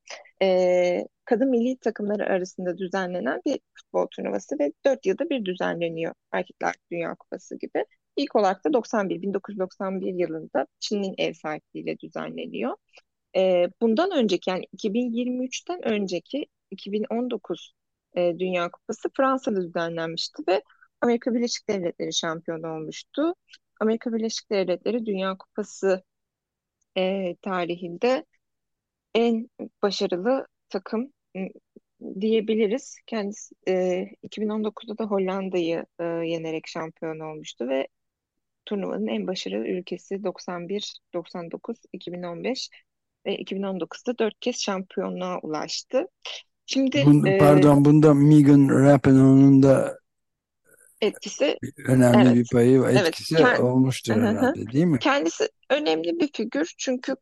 e, 0.43 1.07
kadın 1.25 1.51
milli 1.51 1.79
takımları 1.79 2.27
arasında 2.27 2.79
düzenlenen 2.79 3.41
bir 3.47 3.61
futbol 3.75 4.07
turnuvası 4.07 4.59
ve 4.59 4.73
4 4.85 5.07
yılda 5.07 5.31
bir 5.31 5.45
düzenleniyor 5.45 6.15
Erkekler 6.33 6.75
Dünya 6.93 7.15
Kupası 7.15 7.59
gibi. 7.59 7.85
İlk 8.17 8.37
olarak 8.37 8.65
da 8.65 8.73
91, 8.73 9.23
1991 9.23 10.15
yılında 10.15 10.67
Çin'in 10.81 11.15
ev 11.19 11.33
sahipliğiyle 11.33 11.99
düzenleniyor. 11.99 12.77
E, 13.37 13.67
bundan 13.81 14.11
önceki 14.11 14.51
yani 14.51 14.65
2023'ten 14.73 15.89
önceki 15.89 16.47
2019 16.71 17.73
e, 18.17 18.39
Dünya 18.39 18.71
Kupası 18.71 19.09
Fransa'da 19.17 19.63
düzenlenmişti 19.63 20.43
ve 20.49 20.63
Amerika 21.01 21.35
Birleşik 21.35 21.69
Devletleri 21.69 22.15
şampiyon 22.15 22.63
olmuştu. 22.63 23.35
Amerika 23.81 24.13
Birleşik 24.13 24.51
Devletleri 24.51 25.07
Dünya 25.07 25.37
Kupası 25.39 26.03
e, 26.99 27.37
tarihinde 27.43 28.27
en 29.15 29.51
başarılı 29.83 30.47
takım 30.69 31.13
m, 31.35 31.49
diyebiliriz. 32.21 32.97
Kendisi 33.07 33.55
e, 33.69 34.07
2019'da 34.23 34.99
da 34.99 35.05
Hollanda'yı 35.05 35.87
e, 36.01 36.05
yenerek 36.05 36.67
şampiyon 36.69 37.21
olmuştu 37.21 37.69
ve 37.69 37.89
turnuvanın 38.67 39.07
en 39.07 39.27
başarılı 39.27 39.67
ülkesi 39.69 40.25
91, 40.25 41.01
99, 41.15 41.77
2015 41.93 42.71
ve 43.27 43.37
2019'da 43.37 44.19
dört 44.19 44.41
kez 44.41 44.57
şampiyonluğa 44.63 45.39
ulaştı. 45.41 46.07
Şimdi 46.73 46.99
Bun- 46.99 47.27
e, 47.29 47.39
pardon 47.39 47.85
bunda 47.85 48.15
Megan 48.15 48.69
Rapinoe'nun 48.69 49.63
da 49.63 49.99
etkisi 51.01 51.59
önemli 51.87 52.35
bir 52.35 52.35
evet 52.35 52.53
payı 52.53 52.83
evet 52.93 53.07
etkisi 53.07 53.35
Ken- 53.35 53.63
olmuştur 53.63 54.15
herhalde 54.15 54.73
değil 54.73 54.85
mi? 54.85 54.99
kendisi 55.01 55.49
önemli 55.71 56.21
bir 56.21 56.31
figür 56.33 56.75
çünkü 56.79 57.17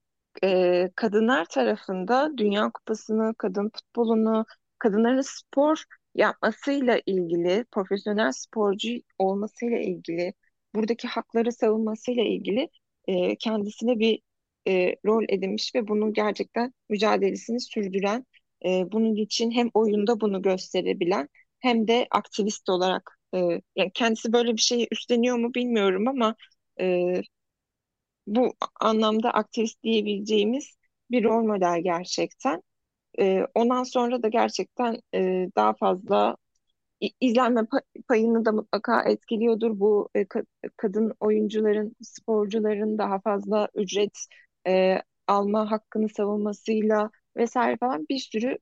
e, 0.45 0.91
kadınlar 0.97 1.45
tarafında 1.45 2.31
Dünya 2.39 2.71
Kupası'nı, 2.71 3.35
kadın 3.39 3.71
futbolunu, 3.75 4.45
kadınların 4.79 5.21
spor 5.21 5.85
yapmasıyla 6.15 7.01
ilgili, 7.07 7.65
profesyonel 7.73 8.33
sporcu 8.33 8.89
olmasıyla 9.19 9.79
ilgili, 9.79 10.33
buradaki 10.75 11.09
hakları 11.09 11.53
savunmasıyla 11.53 12.23
ilgili 12.23 12.69
e, 13.09 13.37
kendisine 13.37 13.99
bir 13.99 14.21
e, 14.69 14.95
rol 15.07 15.25
edinmiş 15.29 15.75
ve 15.75 15.89
bunun 15.89 16.13
gerçekten 16.13 16.73
mücadelesini 16.89 17.61
sürdüren, 17.61 18.27
e, 18.65 18.93
bunun 18.93 19.17
için 19.17 19.51
hem 19.51 19.71
oyunda 19.75 20.21
bunu 20.21 20.43
gösterebilen 20.43 21.29
hem 21.61 21.89
de 21.89 22.07
aktivist 22.11 22.69
olarak, 22.69 23.19
e, 23.35 23.39
yani 23.77 23.91
kendisi 23.95 24.33
böyle 24.33 24.53
bir 24.53 24.61
şeyi 24.63 24.89
üstleniyor 24.93 25.37
mu 25.39 25.55
bilmiyorum 25.55 26.09
ama 26.09 26.35
e, 26.81 27.23
bu 28.27 28.55
anlamda 28.81 29.31
aktivist 29.31 29.83
diyebileceğimiz 29.83 30.77
bir 31.11 31.25
rol 31.25 31.45
model 31.45 31.81
gerçekten. 31.83 32.63
Ee, 33.21 33.47
ondan 33.55 33.83
sonra 33.85 34.23
da 34.23 34.29
gerçekten 34.29 34.97
e, 35.15 35.49
daha 35.57 35.75
fazla 35.75 36.37
izlenme 37.21 37.61
pa- 37.61 38.03
payını 38.09 38.45
da 38.45 38.53
mutlaka 38.53 39.03
etkiliyordur. 39.03 39.81
Bu 39.81 40.09
e, 40.15 40.23
ka- 40.23 40.47
kadın 40.77 41.15
oyuncuların, 41.21 41.97
sporcuların 42.03 42.99
daha 42.99 43.21
fazla 43.21 43.69
ücret 43.75 44.19
e, 44.67 45.03
alma 45.29 45.71
hakkını 45.71 46.09
savunmasıyla 46.09 47.11
vesaire 47.39 47.77
falan 47.77 48.07
bir 48.11 48.19
sürü 48.19 48.59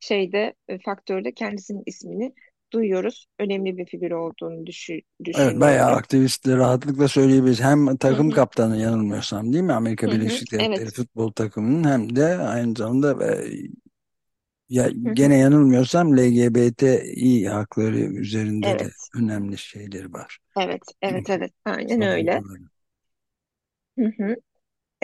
şeyde 0.00 0.54
e, 0.68 0.78
faktörde 0.78 1.34
kendisinin 1.34 1.82
ismini 1.86 2.34
duyuyoruz. 2.72 3.26
Önemli 3.38 3.78
bir 3.78 3.86
figür 3.86 4.10
olduğunu 4.10 4.66
düşü- 4.66 5.02
Evet 5.34 5.60
bayağı 5.60 5.90
düşünüyorum. 5.90 5.96
aktivistleri 5.96 6.56
rahatlıkla 6.56 7.08
söyleyebiliriz. 7.08 7.60
Hem 7.60 7.96
Hı 8.10 8.14
takım 8.16 8.30
hı, 8.30 8.32
kaptanı 8.32 8.76
yanılmıyorsam 8.76 9.52
değil 9.52 9.64
mi? 9.64 9.72
Amerika 9.72 10.06
hı 10.06 10.14
hı, 10.14 10.40
Birleşik 10.40 10.52
Devletleri 10.52 10.90
evet. 10.90 10.90
futbol 10.90 11.32
takımının 11.32 11.84
hem 11.88 12.16
de 12.16 12.24
aynı 12.38 12.74
zamanda 12.78 13.24
e, 13.34 13.48
ya 14.68 14.90
Hı 15.04 15.10
hı, 15.10 15.14
gene 15.14 15.36
yanılmıyorsam 15.38 16.16
LGBTİ 16.16 17.48
hakları 17.48 17.98
üzerinde 17.98 18.78
de 18.78 18.90
evet. 18.90 19.10
önemli 19.16 19.58
şeyleri 19.58 20.12
var. 20.12 20.38
Evet, 20.56 20.82
evet, 21.02 21.30
evet. 21.30 21.52
Aynen 21.64 22.02
öyle. 22.02 22.44
Hı 23.98 24.04
hı. 24.18 24.36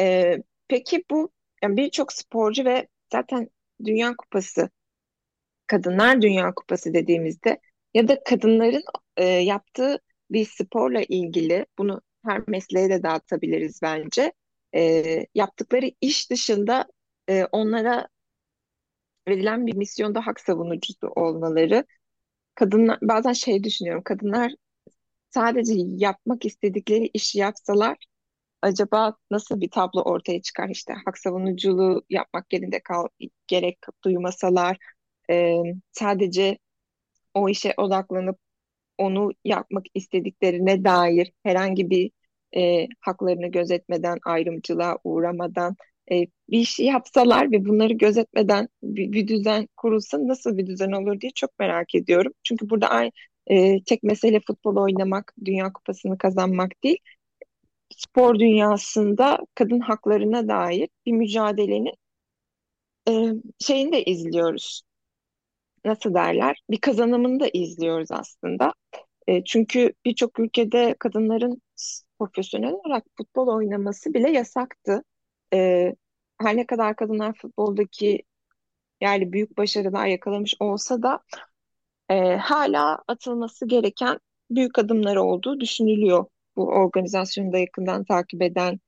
Ee, 0.00 0.38
peki 0.68 1.04
bu 1.11 1.33
yani 1.62 1.76
birçok 1.76 2.12
sporcu 2.12 2.64
ve 2.64 2.88
zaten 3.12 3.50
Dünya 3.84 4.16
Kupası, 4.16 4.70
Kadınlar 5.66 6.23
Dünya 6.23 6.54
Kupası 6.54 6.94
dediğimizde 6.94 7.61
ya 7.94 8.08
da 8.08 8.25
kadınların 8.25 8.82
e, 9.16 9.25
yaptığı 9.25 9.99
bir 10.30 10.44
sporla 10.46 11.02
ilgili 11.02 11.66
bunu 11.78 12.00
her 12.25 12.42
mesleğe 12.49 12.90
de 12.90 13.02
dağıtabiliriz 13.02 13.82
bence. 13.82 14.32
Ee, 14.75 15.26
yaptıkları 15.34 15.90
iş 16.00 16.30
dışında 16.30 16.87
e, 17.28 17.44
onlara 17.44 18.08
verilen 19.28 19.66
bir 19.66 19.76
misyonda 19.76 20.26
hak 20.26 20.40
savunucusu 20.40 21.08
olmaları. 21.08 21.84
Kadınlar 22.54 22.99
bazen 23.02 23.32
şey 23.32 23.64
düşünüyorum. 23.64 24.02
Kadınlar 24.02 24.52
sadece 25.30 25.75
yapmak 25.76 26.44
istedikleri 26.46 27.11
işi 27.14 27.38
yapsalar 27.38 27.96
acaba 28.64 29.16
nasıl 29.30 29.61
bir 29.61 29.71
tablo 29.71 30.02
ortaya 30.02 30.42
çıkar 30.42 30.68
işte 30.68 30.94
hak 31.04 31.18
savunuculuğu 31.18 32.02
yapmak 32.11 32.52
yerinde 32.52 32.80
kal 32.80 33.06
gerek 33.47 33.78
duymasalar 34.04 34.76
e, 35.30 35.62
sadece 35.92 36.59
o 37.35 37.49
işe 37.49 37.75
odaklanıp 37.76 38.38
onu 38.99 39.33
yapmak 39.44 39.85
istediklerine 39.94 40.85
dair 40.85 41.33
herhangi 41.42 41.90
bir 41.90 42.11
e, 42.56 42.87
haklarını 43.00 43.47
gözetmeden 43.47 44.18
ayrımcılığa 44.25 44.99
uğramadan 45.04 45.76
e, 46.12 46.26
bir 46.50 46.59
işi 46.59 46.85
yapsalar 46.85 47.52
ve 47.52 47.64
bunları 47.64 47.92
gözetmeden 47.92 48.68
bir, 48.83 49.12
bir 49.12 49.28
düzen 49.28 49.68
kurulsa 49.76 50.18
nasıl 50.28 50.59
bir 50.59 50.66
düzen 50.66 50.92
olur 50.92 51.21
diye 51.21 51.33
çok 51.35 51.59
merak 51.59 51.94
ediyorum. 51.94 52.33
Çünkü 52.44 52.71
burada 52.71 52.88
ay, 52.88 53.11
e, 53.47 53.85
tek 53.85 54.02
mesele 54.02 54.40
futbol 54.47 54.76
oynamak, 54.76 55.35
Dünya 55.44 55.73
Kupası'nı 55.73 56.18
kazanmak 56.18 56.85
değil 56.85 56.99
spor 57.90 58.38
dünyasında 58.38 59.38
kadın 59.54 59.80
haklarına 59.80 60.48
dair 60.48 60.88
bir 61.06 61.12
mücadelenin 61.12 61.94
e, 63.08 63.12
şeyini 63.60 63.92
de 63.92 64.04
izliyoruz. 64.04 64.82
Nasıl 65.84 66.14
derler? 66.14 66.62
Bir 66.70 66.80
kazanımını 66.80 67.40
da 67.40 67.48
izliyoruz 67.52 68.12
aslında. 68.12 68.74
E, 69.26 69.44
çünkü 69.44 69.92
birçok 70.04 70.38
ülkede 70.38 70.96
kadınların 70.98 71.62
profesyonel 72.18 72.72
olarak 72.72 73.04
futbol 73.16 73.48
oynaması 73.48 74.14
bile 74.14 74.30
yasaktı. 74.30 75.02
E, 75.54 75.92
her 76.40 76.56
ne 76.56 76.66
kadar 76.66 76.96
kadınlar 76.96 77.34
futboldaki 77.34 78.22
yani 79.00 79.32
büyük 79.32 79.58
başarılar 79.58 80.06
yakalamış 80.06 80.54
olsa 80.60 81.02
da 81.02 81.20
e, 82.10 82.36
hala 82.36 83.02
atılması 83.08 83.66
gereken 83.68 84.18
büyük 84.50 84.78
adımlar 84.78 85.16
olduğu 85.16 85.60
düşünülüyor. 85.60 86.26
Bu 86.56 86.66
organizasyonu 86.68 87.52
da 87.52 87.58
yakından 87.58 88.04
takip 88.04 88.42
eden, 88.42 88.80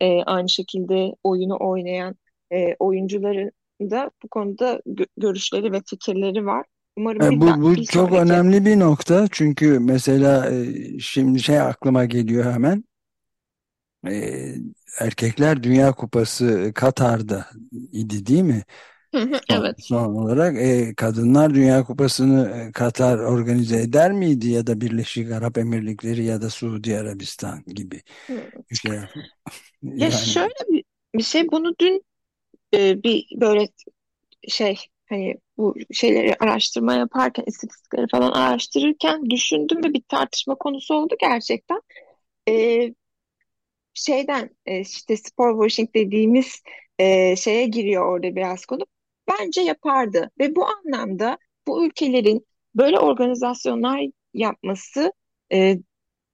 e, 0.00 0.22
aynı 0.22 0.48
şekilde 0.48 1.12
oyunu 1.24 1.56
oynayan 1.60 2.16
e, 2.52 2.74
oyuncuların 2.78 3.50
da 3.80 4.10
bu 4.22 4.28
konuda 4.28 4.80
gö- 4.86 5.06
görüşleri 5.16 5.72
ve 5.72 5.82
fikirleri 5.90 6.46
var. 6.46 6.66
Umarım 6.96 7.22
E, 7.22 7.40
bu, 7.40 7.62
bu 7.62 7.84
çok 7.88 8.12
sonraki 8.12 8.12
önemli 8.12 8.64
bir 8.64 8.80
nokta 8.80 9.28
çünkü 9.32 9.78
mesela 9.78 10.50
e, 10.50 10.98
şimdi 10.98 11.40
şey 11.40 11.60
aklıma 11.60 12.04
geliyor 12.04 12.52
hemen 12.52 12.84
E, 14.08 14.54
Erkekler 15.00 15.62
Dünya 15.62 15.92
Kupası 15.92 16.72
Katar'da 16.74 17.46
idi 17.92 18.26
değil 18.26 18.42
mi? 18.42 18.62
Hı 19.16 19.20
hı, 19.22 19.40
Son, 19.50 19.64
evet. 19.64 19.76
son 19.78 20.14
olarak 20.14 20.56
e, 20.58 20.94
Kadınlar 20.94 21.54
Dünya 21.54 21.84
Kupası'nı 21.84 22.50
e, 22.68 22.72
Katar 22.72 23.18
organize 23.18 23.80
eder 23.80 24.12
miydi 24.12 24.48
ya 24.48 24.66
da 24.66 24.80
Birleşik 24.80 25.32
Arap 25.32 25.58
Emirlikleri 25.58 26.24
ya 26.24 26.42
da 26.42 26.50
Suudi 26.50 26.98
Arabistan 26.98 27.64
gibi 27.66 28.02
Hı. 28.30 28.50
ülkeler 28.70 29.10
Ya 29.96 30.10
yani 30.10 30.10
şöyle 30.10 30.54
bir, 30.72 30.84
bir 31.14 31.22
şey 31.22 31.50
bunu 31.52 31.74
dün 31.80 32.04
e, 32.74 33.02
bir 33.02 33.26
böyle 33.40 33.68
şey 34.48 34.76
hani 35.08 35.36
bu 35.58 35.74
şeyleri 35.92 36.36
araştırma 36.40 36.94
yaparken 36.94 37.44
istatistikleri 37.48 38.06
falan 38.12 38.32
araştırırken 38.32 39.30
düşündüm 39.30 39.84
ve 39.84 39.94
bir 39.94 40.02
tartışma 40.08 40.54
konusu 40.56 40.94
oldu 40.94 41.16
gerçekten. 41.20 41.82
E, 42.48 42.94
şeyden 43.94 44.50
e, 44.66 44.80
işte 44.80 45.16
spor 45.16 45.52
washing 45.62 45.94
dediğimiz 45.94 46.62
e, 46.98 47.36
şeye 47.36 47.66
giriyor 47.66 48.06
orada 48.06 48.36
biraz 48.36 48.66
konu. 48.66 48.86
Bence 49.28 49.60
yapardı 49.60 50.30
ve 50.40 50.56
bu 50.56 50.66
anlamda 50.66 51.38
bu 51.66 51.86
ülkelerin 51.86 52.46
böyle 52.74 52.98
organizasyonlar 52.98 54.00
yapması 54.34 55.12
e, 55.52 55.78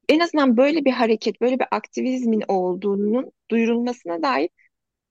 en 0.08 0.20
azından 0.20 0.56
böyle 0.56 0.84
bir 0.84 0.92
hareket, 0.92 1.40
böyle 1.40 1.58
bir 1.60 1.66
aktivizmin 1.70 2.44
olduğunun 2.48 3.32
duyurulmasına 3.50 4.22
dair 4.22 4.50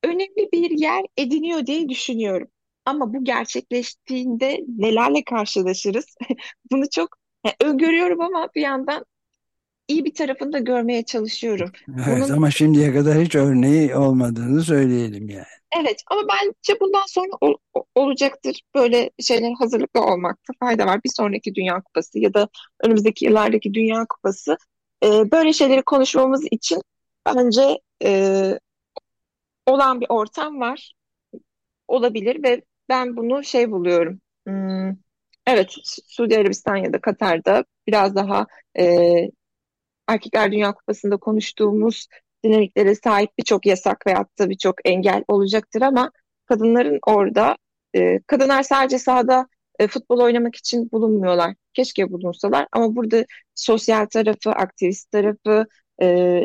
önemli 0.04 0.50
bir 0.54 0.72
yer 0.72 1.06
ediniyor 1.18 1.66
diye 1.66 1.90
düşünüyorum. 1.90 2.48
Ama 2.86 3.14
bu 3.14 3.24
gerçekleştiğinde 3.24 4.60
nelerle 4.78 5.24
karşılaşırız? 5.24 6.06
Bunu 6.72 6.84
çok 6.92 7.10
yani 7.46 7.56
öngörüyorum 7.62 8.22
ama 8.22 8.50
bir 8.56 8.62
yandan 8.62 9.06
iyi 9.92 10.06
bir 10.06 10.14
tarafını 10.16 10.54
da 10.54 10.60
görmeye 10.60 11.06
çalışıyorum. 11.06 11.72
evet 12.08 12.30
Bunun 12.30 12.32
ama 12.32 12.52
şimdiye 12.52 12.94
kadar 12.94 13.20
hiç 13.22 13.36
örneği 13.36 13.96
olmadığını 13.96 14.62
söyleyelim 14.64 15.30
yani. 15.30 15.46
evet 15.80 16.04
ama 16.12 16.22
bence 16.30 16.80
bundan 16.80 17.06
sonra 17.08 17.28
ol- 17.42 17.56
olacaktır. 17.96 18.62
Böyle 18.76 19.10
şeyler 19.20 19.52
hazırlıklı 19.60 20.02
olmakta 20.02 20.54
fayda 20.60 20.86
var. 20.86 21.04
Bir 21.06 21.10
sonraki 21.16 21.56
Dünya 21.56 21.82
Kupası 21.82 22.20
ya 22.20 22.34
da 22.34 22.50
önümüzdeki 22.84 23.26
yıllardaki 23.26 23.74
Dünya 23.74 24.06
Kupası 24.10 24.58
e, 25.04 25.32
böyle 25.32 25.54
şeyleri 25.54 25.82
konuşmamız 25.84 26.46
için 26.52 26.82
bence 27.26 27.80
e, 28.04 28.60
olan 29.66 30.02
bir 30.02 30.06
ortam 30.10 30.60
var. 30.60 30.94
olabilir 31.88 32.44
ve 32.44 32.62
ben 32.90 33.18
bunu 33.18 33.44
şey 33.44 33.72
buluyorum. 33.72 34.22
Hmm, 34.48 34.90
evet, 35.48 35.72
Su- 35.84 36.02
Suudi 36.08 36.38
Arabistan 36.38 36.76
ya 36.76 36.94
da 36.94 37.02
Katar'da 37.02 37.66
biraz 37.88 38.16
daha 38.16 38.48
e, 38.80 38.86
Erkekler 40.12 40.52
Dünya 40.52 40.74
Kupası'nda 40.74 41.18
konuştuğumuz 41.18 42.08
dinamiklere 42.44 42.96
sahip 42.96 43.30
birçok 43.38 43.66
yasak 43.66 44.08
veyahut 44.08 44.40
da 44.40 44.50
birçok 44.50 44.76
engel 44.86 45.24
olacaktır 45.28 45.82
ama 45.82 46.12
kadınların 46.46 47.00
orada 47.08 47.58
e, 47.96 48.20
kadınlar 48.28 48.64
sadece 48.64 49.00
sahada 49.00 49.48
e, 49.80 49.88
futbol 49.88 50.20
oynamak 50.20 50.56
için 50.56 50.92
bulunmuyorlar. 50.92 51.56
Keşke 51.74 52.12
bulunsalar 52.12 52.68
ama 52.72 52.96
burada 52.96 53.26
sosyal 53.56 54.06
tarafı, 54.06 54.52
aktivist 54.52 55.12
tarafı, 55.12 55.66
e, 56.02 56.42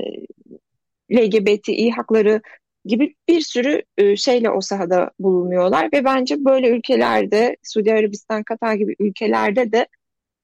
LGBTİ 1.12 1.90
hakları 1.90 2.40
gibi 2.85 3.14
bir 3.29 3.40
sürü 3.40 3.83
e, 3.98 4.16
şeyle 4.16 4.50
o 4.50 4.61
sahada 4.61 5.11
bulunuyorlar 5.18 5.88
ve 5.92 6.05
bence 6.05 6.44
böyle 6.44 6.68
ülkelerde 6.68 7.57
Suudi 7.62 7.92
Arabistan, 7.92 8.42
Katar 8.42 8.74
gibi 8.74 8.96
ülkelerde 8.98 9.72
de 9.72 9.87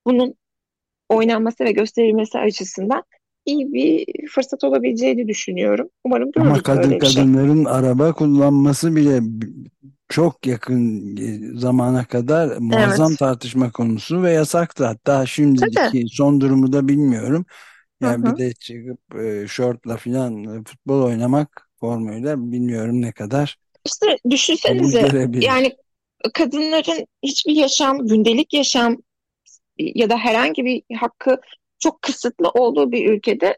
bunun 0.05 0.35
oynanması 1.13 1.63
ve 1.63 1.71
gösterilmesi 1.71 2.39
açısından 2.39 3.03
iyi 3.45 3.73
bir 3.73 4.05
fırsat 4.27 4.63
olabileceğini 4.63 5.27
düşünüyorum. 5.27 5.89
Umarım 6.03 6.31
Ama 6.37 6.57
görürüz 6.57 6.63
kadın 6.63 6.89
böyle 6.89 7.01
bir 7.01 7.05
şey. 7.05 7.29
kadınların 7.31 7.65
araba 7.65 8.13
kullanması 8.13 8.95
bile 8.95 9.21
çok 10.09 10.47
yakın 10.47 11.17
e, 11.17 11.59
zamana 11.59 12.05
kadar 12.05 12.57
muazzam 12.57 13.11
Evet. 13.11 13.17
tartışma 13.17 13.71
konusu 13.71 14.23
ve 14.23 14.31
yasaktı. 14.31 14.85
Hatta 14.85 15.25
Tabii. 15.55 15.93
şimdiki 15.95 16.05
son 16.11 16.41
durumu 16.41 16.73
da 16.73 16.87
bilmiyorum. 16.87 17.45
Hı 18.01 18.05
Yani 18.05 18.25
bir 18.25 18.35
hı. 18.35 18.37
de 18.37 18.53
çıkıp 18.53 19.15
e, 19.15 19.47
şortla 19.47 19.97
filan 19.97 20.43
e, 20.43 20.63
futbol 20.63 21.03
oynamak 21.03 21.69
formuyla 21.79 22.37
bilmiyorum 22.51 23.01
ne 23.01 23.11
kadar 23.11 23.57
İşte 23.85 24.17
düşünsenize 24.29 25.15
yani 25.39 25.77
kadınların 26.33 27.07
hiçbir 27.23 27.55
yaşam, 27.55 28.07
gündelik 28.07 28.53
yaşam 28.53 28.97
ya 29.77 30.09
da 30.09 30.17
herhangi 30.17 30.65
bir 30.65 30.83
hakkı 30.97 31.41
çok 31.79 32.01
kısıtlı 32.01 32.49
olduğu 32.49 32.91
bir 32.91 33.09
ülkede 33.13 33.57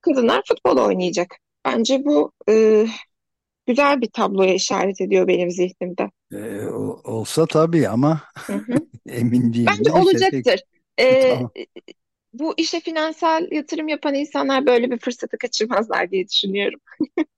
kadınlar 0.00 0.42
futbol 0.48 0.76
oynayacak. 0.78 1.36
Bence 1.64 2.04
bu 2.04 2.32
e, 2.50 2.86
güzel 3.66 4.00
bir 4.00 4.10
tabloya 4.10 4.54
işaret 4.54 5.00
ediyor 5.00 5.28
benim 5.28 5.50
zihnimde. 5.50 6.10
E, 6.32 6.66
o- 6.68 7.00
olsa 7.04 7.46
tabii 7.46 7.88
ama 7.88 8.20
Hı 8.50 8.56
hı. 8.56 8.86
emin 9.08 9.52
değilim. 9.54 9.78
Bence 9.78 9.90
peki 9.92 10.02
olacaktır. 10.02 10.60
E, 11.00 11.04
tamam. 11.20 11.50
bu 12.32 12.54
işe 12.56 12.80
finansal 12.80 13.52
yatırım 13.52 13.88
yapan 13.88 14.14
insanlar 14.14 14.66
böyle 14.66 14.90
bir 14.90 14.98
fırsatı 14.98 15.38
kaçırmazlar 15.38 16.10
diye 16.10 16.28
düşünüyorum. 16.28 16.80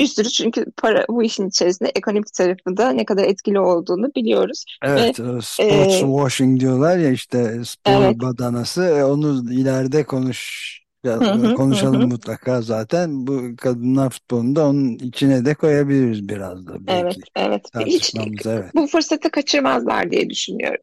Bir 0.00 0.06
sürü 0.06 0.28
çünkü 0.28 0.64
para 0.76 1.04
bu 1.08 1.22
işin 1.22 1.48
içerisinde 1.48 1.92
ekonomik 1.94 2.34
tarafı 2.34 2.76
da 2.76 2.90
ne 2.90 3.04
kadar 3.04 3.24
etkili 3.24 3.60
olduğunu 3.60 4.14
biliyoruz. 4.16 4.64
Evet, 4.84 5.20
Ve 5.20 5.36
e, 5.36 5.40
sports 5.42 6.00
washing 6.00 6.60
diyorlar 6.60 6.98
ya 6.98 7.10
işte 7.10 7.64
spor 7.64 7.92
evet. 7.92 8.20
badanası. 8.20 8.84
E, 8.84 9.04
Onu 9.04 9.52
ileride 9.52 10.04
konuş 10.04 10.70
konuşalım 11.56 12.08
mutlaka 12.08 12.62
zaten. 12.62 13.26
Bu 13.26 13.42
kadınlar 13.56 14.10
futbolunda 14.10 14.68
onun 14.68 14.98
içine 14.98 15.44
de 15.44 15.54
koyabiliriz 15.54 16.28
biraz 16.28 16.66
da 16.66 16.72
Evet, 16.88 17.16
belki 17.16 17.20
evet. 17.36 17.62
Hiç 17.86 18.10
tartışmamız. 18.10 18.46
Evet. 18.46 18.74
bu 18.74 18.86
fırsatı 18.86 19.30
kaçırmazlar 19.30 20.10
diye 20.10 20.30
düşünüyorum. 20.30 20.82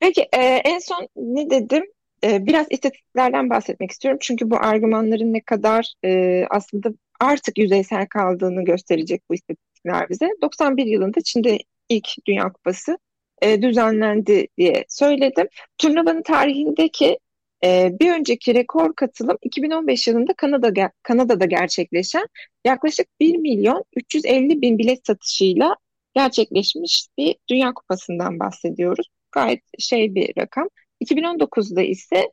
Peki 0.00 0.28
e, 0.32 0.40
en 0.42 0.78
son 0.78 1.08
ne 1.16 1.50
dedim? 1.50 1.84
E, 2.24 2.46
biraz 2.46 2.66
istatistiklerden 2.70 3.50
bahsetmek 3.50 3.90
istiyorum. 3.90 4.18
Çünkü 4.22 4.50
bu 4.50 4.56
argümanların 4.56 5.32
ne 5.32 5.40
kadar 5.40 5.92
e, 6.04 6.42
aslında 6.50 6.88
artık 7.20 7.58
yüzeysel 7.58 8.06
kaldığını 8.06 8.64
gösterecek 8.64 9.22
bu 9.30 9.34
istatistikler 9.34 10.08
bize. 10.08 10.28
91 10.42 10.86
yılında 10.86 11.20
Çin'de 11.20 11.58
ilk 11.88 12.08
Dünya 12.26 12.52
Kupası 12.52 12.98
e, 13.42 13.62
düzenlendi 13.62 14.46
diye 14.58 14.84
söyledim. 14.88 15.48
Turnuvanın 15.78 16.22
tarihindeki 16.22 17.18
e, 17.64 17.90
bir 18.00 18.12
önceki 18.12 18.54
rekor 18.54 18.94
katılım 18.94 19.38
2015 19.42 20.08
yılında 20.08 20.32
Kanada 20.32 20.90
Kanada'da 21.02 21.44
gerçekleşen 21.44 22.26
yaklaşık 22.64 23.06
1 23.20 23.36
milyon 23.36 23.84
350 23.96 24.62
bin 24.62 24.78
bilet 24.78 25.06
satışıyla 25.06 25.76
gerçekleşmiş 26.14 27.08
bir 27.18 27.36
Dünya 27.48 27.72
Kupası'ndan 27.74 28.40
bahsediyoruz. 28.40 29.08
Gayet 29.32 29.62
şey 29.78 30.14
bir 30.14 30.36
rakam. 30.38 30.68
2019'da 31.04 31.82
ise 31.82 32.30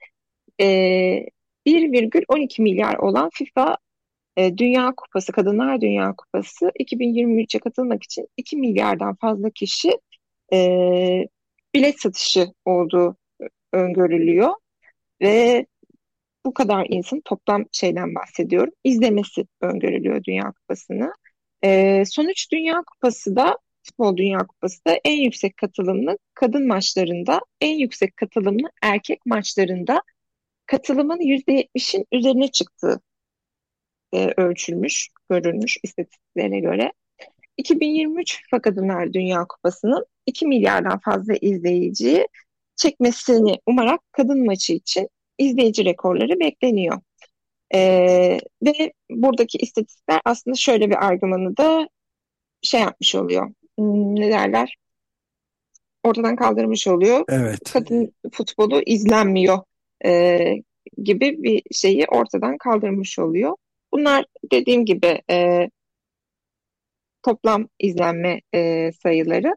e, 0.59 0.65
1,12 1.65 2.61
milyar 2.61 2.95
olan 2.95 3.29
FIFA 3.33 3.77
e, 4.37 4.57
Dünya 4.57 4.93
Kupası, 4.97 5.31
Kadınlar 5.31 5.81
Dünya 5.81 6.15
Kupası 6.15 6.71
2023'e 6.79 7.59
katılmak 7.59 8.03
için 8.03 8.27
2 8.37 8.57
milyardan 8.57 9.15
fazla 9.15 9.49
kişi 9.49 9.91
e, 10.53 11.27
bilet 11.75 12.01
satışı 12.01 12.47
olduğu 12.65 13.15
öngörülüyor 13.73 14.53
ve 15.21 15.65
bu 16.45 16.53
kadar 16.53 16.87
insan 16.89 17.21
toplam 17.21 17.65
şeyden 17.71 18.15
bahsediyorum. 18.15 18.73
izlemesi 18.83 19.45
öngörülüyor 19.61 20.23
Dünya 20.23 20.51
Kupası'nı. 20.51 21.13
E, 21.63 22.03
sonuç 22.05 22.51
Dünya 22.51 22.83
Kupası 22.83 23.35
da 23.35 23.57
Futbol 23.83 24.17
Dünya 24.17 24.39
Kupası 24.39 24.85
da 24.87 24.99
en 25.05 25.17
yüksek 25.17 25.57
katılımlı 25.57 26.17
kadın 26.33 26.67
maçlarında, 26.67 27.39
en 27.61 27.77
yüksek 27.77 28.17
katılımlı 28.17 28.69
erkek 28.81 29.25
maçlarında 29.25 30.01
katılımın 30.65 31.19
%70'in 31.19 32.05
üzerine 32.11 32.47
çıktığı 32.47 33.01
e, 34.13 34.33
ölçülmüş, 34.37 35.09
görülmüş 35.29 35.77
istatistiklere 35.83 36.59
göre. 36.59 36.91
2023 37.57 38.41
FIFA 38.43 38.61
Kadınlar 38.61 39.13
Dünya 39.13 39.45
Kupası'nın 39.45 40.05
2 40.25 40.47
milyardan 40.47 40.99
fazla 40.99 41.33
izleyiciyi 41.41 42.27
çekmesini 42.75 43.59
umarak 43.67 44.01
kadın 44.11 44.45
maçı 44.45 44.73
için 44.73 45.09
izleyici 45.37 45.85
rekorları 45.85 46.39
bekleniyor. 46.39 47.01
Ee, 47.75 48.39
ve 48.65 48.93
buradaki 49.09 49.57
istatistikler 49.57 50.21
aslında 50.25 50.55
şöyle 50.55 50.89
bir 50.89 51.05
argümanı 51.05 51.57
da 51.57 51.89
şey 52.61 52.81
yapmış 52.81 53.15
oluyor. 53.15 53.51
Hmm, 53.79 54.15
ne 54.15 54.31
derler? 54.31 54.75
Ortadan 56.03 56.35
kaldırmış 56.35 56.87
oluyor. 56.87 57.25
Evet. 57.29 57.71
Kadın 57.73 58.13
futbolu 58.31 58.81
izlenmiyor 58.85 59.59
e, 60.05 60.39
gibi 61.03 61.43
bir 61.43 61.61
şeyi 61.71 62.05
ortadan 62.05 62.57
kaldırmış 62.57 63.19
oluyor. 63.19 63.55
Bunlar 63.93 64.25
dediğim 64.51 64.85
gibi 64.85 65.21
e, 65.29 65.69
toplam 67.23 67.67
izlenme 67.79 68.41
e, 68.55 68.91
sayıları. 68.91 69.55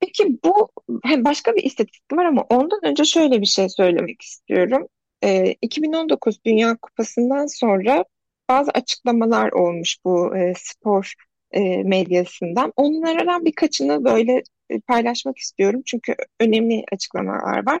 Peki 0.00 0.38
bu 0.44 0.70
hem 1.04 1.24
başka 1.24 1.54
bir 1.54 1.62
istatistik 1.64 2.12
var 2.12 2.24
ama 2.24 2.46
ondan 2.50 2.80
önce 2.84 3.04
şöyle 3.04 3.40
bir 3.40 3.46
şey 3.46 3.68
söylemek 3.68 4.22
istiyorum. 4.22 4.88
E, 5.24 5.54
2019 5.62 6.44
Dünya 6.44 6.76
Kupası'ndan 6.76 7.46
sonra 7.46 8.04
bazı 8.48 8.70
açıklamalar 8.70 9.52
olmuş 9.52 9.96
bu 10.04 10.36
e, 10.36 10.52
spor 10.56 11.14
e, 11.52 11.82
medyasından. 11.82 12.72
Onlardan 12.76 13.44
birkaçını 13.44 14.04
böyle 14.04 14.42
e, 14.70 14.80
paylaşmak 14.80 15.38
istiyorum 15.38 15.82
çünkü 15.86 16.14
önemli 16.40 16.84
açıklamalar 16.92 17.66
var. 17.66 17.80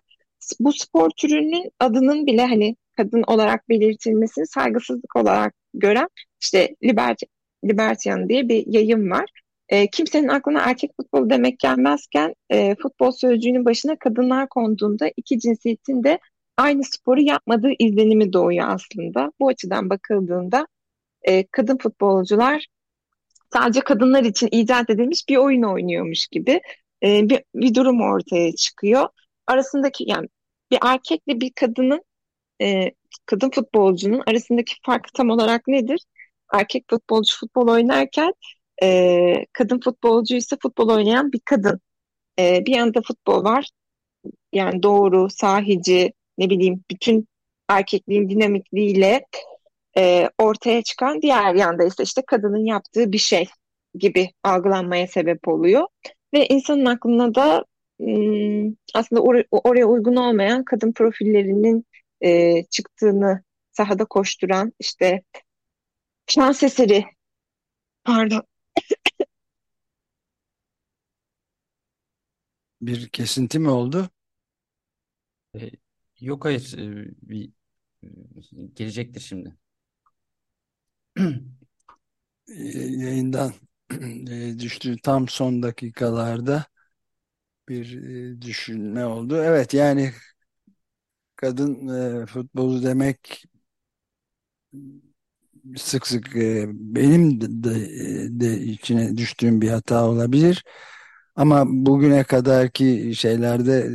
Bu 0.60 0.72
spor 0.72 1.10
türünün 1.16 1.70
adının 1.80 2.26
bile 2.26 2.46
hani 2.46 2.76
kadın 2.96 3.24
olarak 3.26 3.68
belirtilmesini 3.68 4.46
saygısızlık 4.46 5.16
olarak 5.16 5.54
gören 5.74 6.08
işte 6.40 6.76
Libert 6.84 7.22
Libertian 7.64 8.28
diye 8.28 8.48
bir 8.48 8.64
yayın 8.66 9.10
var. 9.10 9.30
E, 9.68 9.86
kimsenin 9.86 10.28
aklına 10.28 10.60
erkek 10.60 10.90
futbolu 10.96 11.30
demek 11.30 11.58
gelmezken 11.58 12.34
e, 12.50 12.74
futbol 12.74 13.10
sözcüğünün 13.10 13.64
başına 13.64 13.96
kadınlar 13.96 14.48
konduğunda 14.48 15.10
iki 15.16 15.38
cinsiyetin 15.38 16.04
de 16.04 16.18
aynı 16.56 16.84
sporu 16.84 17.20
yapmadığı 17.20 17.72
izlenimi 17.78 18.32
doğuyor 18.32 18.68
aslında. 18.68 19.32
Bu 19.40 19.48
açıdan 19.48 19.90
bakıldığında 19.90 20.66
e, 21.22 21.46
kadın 21.46 21.78
futbolcular 21.78 22.66
sadece 23.52 23.80
kadınlar 23.80 24.24
için 24.24 24.48
icat 24.52 24.90
edilmiş 24.90 25.28
bir 25.28 25.36
oyun 25.36 25.62
oynuyormuş 25.62 26.26
gibi 26.26 26.60
e, 27.02 27.28
bir, 27.28 27.42
bir 27.54 27.74
durum 27.74 28.00
ortaya 28.00 28.52
çıkıyor. 28.54 29.08
Arasındaki 29.46 30.04
yani 30.06 30.28
bir 30.70 30.78
erkekle 30.82 31.40
bir 31.40 31.52
kadının 31.52 32.02
e, 32.62 32.92
kadın 33.26 33.50
futbolcunun 33.50 34.22
arasındaki 34.26 34.74
fark 34.86 35.14
tam 35.14 35.30
olarak 35.30 35.68
nedir? 35.68 36.00
Erkek 36.52 36.84
futbolcu 36.90 37.36
futbol 37.38 37.68
oynarken 37.68 38.32
e, 38.82 39.46
kadın 39.52 39.80
futbolcu 39.80 40.36
ise 40.36 40.56
futbol 40.62 40.88
oynayan 40.88 41.32
bir 41.32 41.40
kadın. 41.44 41.80
E, 42.38 42.66
bir 42.66 42.76
yanda 42.76 43.02
futbol 43.02 43.44
var. 43.44 43.70
Yani 44.52 44.82
doğru, 44.82 45.28
sahici, 45.30 46.12
ne 46.38 46.50
bileyim 46.50 46.84
bütün 46.90 47.28
erkekliğin 47.68 48.30
dinamikliğiyle 48.30 49.26
e, 49.98 50.30
ortaya 50.38 50.82
çıkan 50.82 51.22
diğer 51.22 51.54
yanda 51.54 51.84
ise 51.84 52.02
işte 52.02 52.22
kadının 52.26 52.64
yaptığı 52.64 53.12
bir 53.12 53.18
şey 53.18 53.46
gibi 53.94 54.30
algılanmaya 54.44 55.06
sebep 55.06 55.48
oluyor. 55.48 55.86
Ve 56.34 56.46
insanın 56.46 56.84
aklına 56.86 57.34
da 57.34 57.64
ım, 58.00 58.76
aslında 58.94 59.22
or 59.22 59.42
oraya 59.50 59.86
uygun 59.86 60.16
olmayan 60.16 60.64
kadın 60.64 60.92
profillerinin 60.92 61.84
e, 62.24 62.64
çıktığını 62.70 63.42
sahada 63.72 64.04
koşturan 64.04 64.72
işte 64.78 65.22
şans 66.26 66.62
eseri 66.62 67.04
pardon 68.04 68.42
Bir 72.80 73.08
kesinti 73.08 73.58
mi 73.58 73.68
oldu? 73.70 74.10
E, 75.54 75.70
yok 76.20 76.44
hayır 76.44 76.74
e, 76.78 77.08
bir 77.22 77.52
e, 78.02 78.08
gelecektir 78.74 79.20
şimdi. 79.20 79.56
E, 82.48 82.62
Yayından 83.02 83.52
e, 84.30 84.58
düştü 84.58 84.96
tam 85.02 85.28
son 85.28 85.62
dakikalarda 85.62 86.66
bir 87.68 88.02
e, 88.36 88.42
düşünme 88.42 89.04
oldu. 89.06 89.36
Evet 89.42 89.74
yani 89.74 90.12
kadın 91.36 91.88
e, 92.22 92.26
futbolu 92.26 92.82
demek 92.82 93.44
sık 95.76 96.06
sık 96.06 96.36
e, 96.36 96.66
benim 96.72 97.40
de, 97.40 97.46
de, 98.40 98.60
içine 98.60 99.16
düştüğüm 99.16 99.60
bir 99.60 99.68
hata 99.68 100.08
olabilir. 100.08 100.64
Ama 101.36 101.64
bugüne 101.68 102.24
kadarki 102.24 103.12
şeylerde 103.16 103.90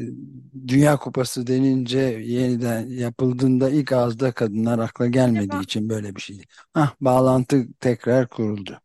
Dünya 0.67 0.97
Kupası 0.97 1.47
denince 1.47 1.99
yeniden 1.99 2.89
yapıldığında 2.89 3.69
ilk 3.69 3.91
ağızda 3.91 4.32
kadınlar 4.32 4.80
akla 4.80 5.08
gelmediği 5.08 5.62
için 5.62 5.89
böyle 5.89 6.15
bir 6.15 6.21
şeydi. 6.21 6.43
Ah 6.73 6.95
bağlantı 7.01 7.67
tekrar 7.80 8.27
kuruldu. 8.27 8.82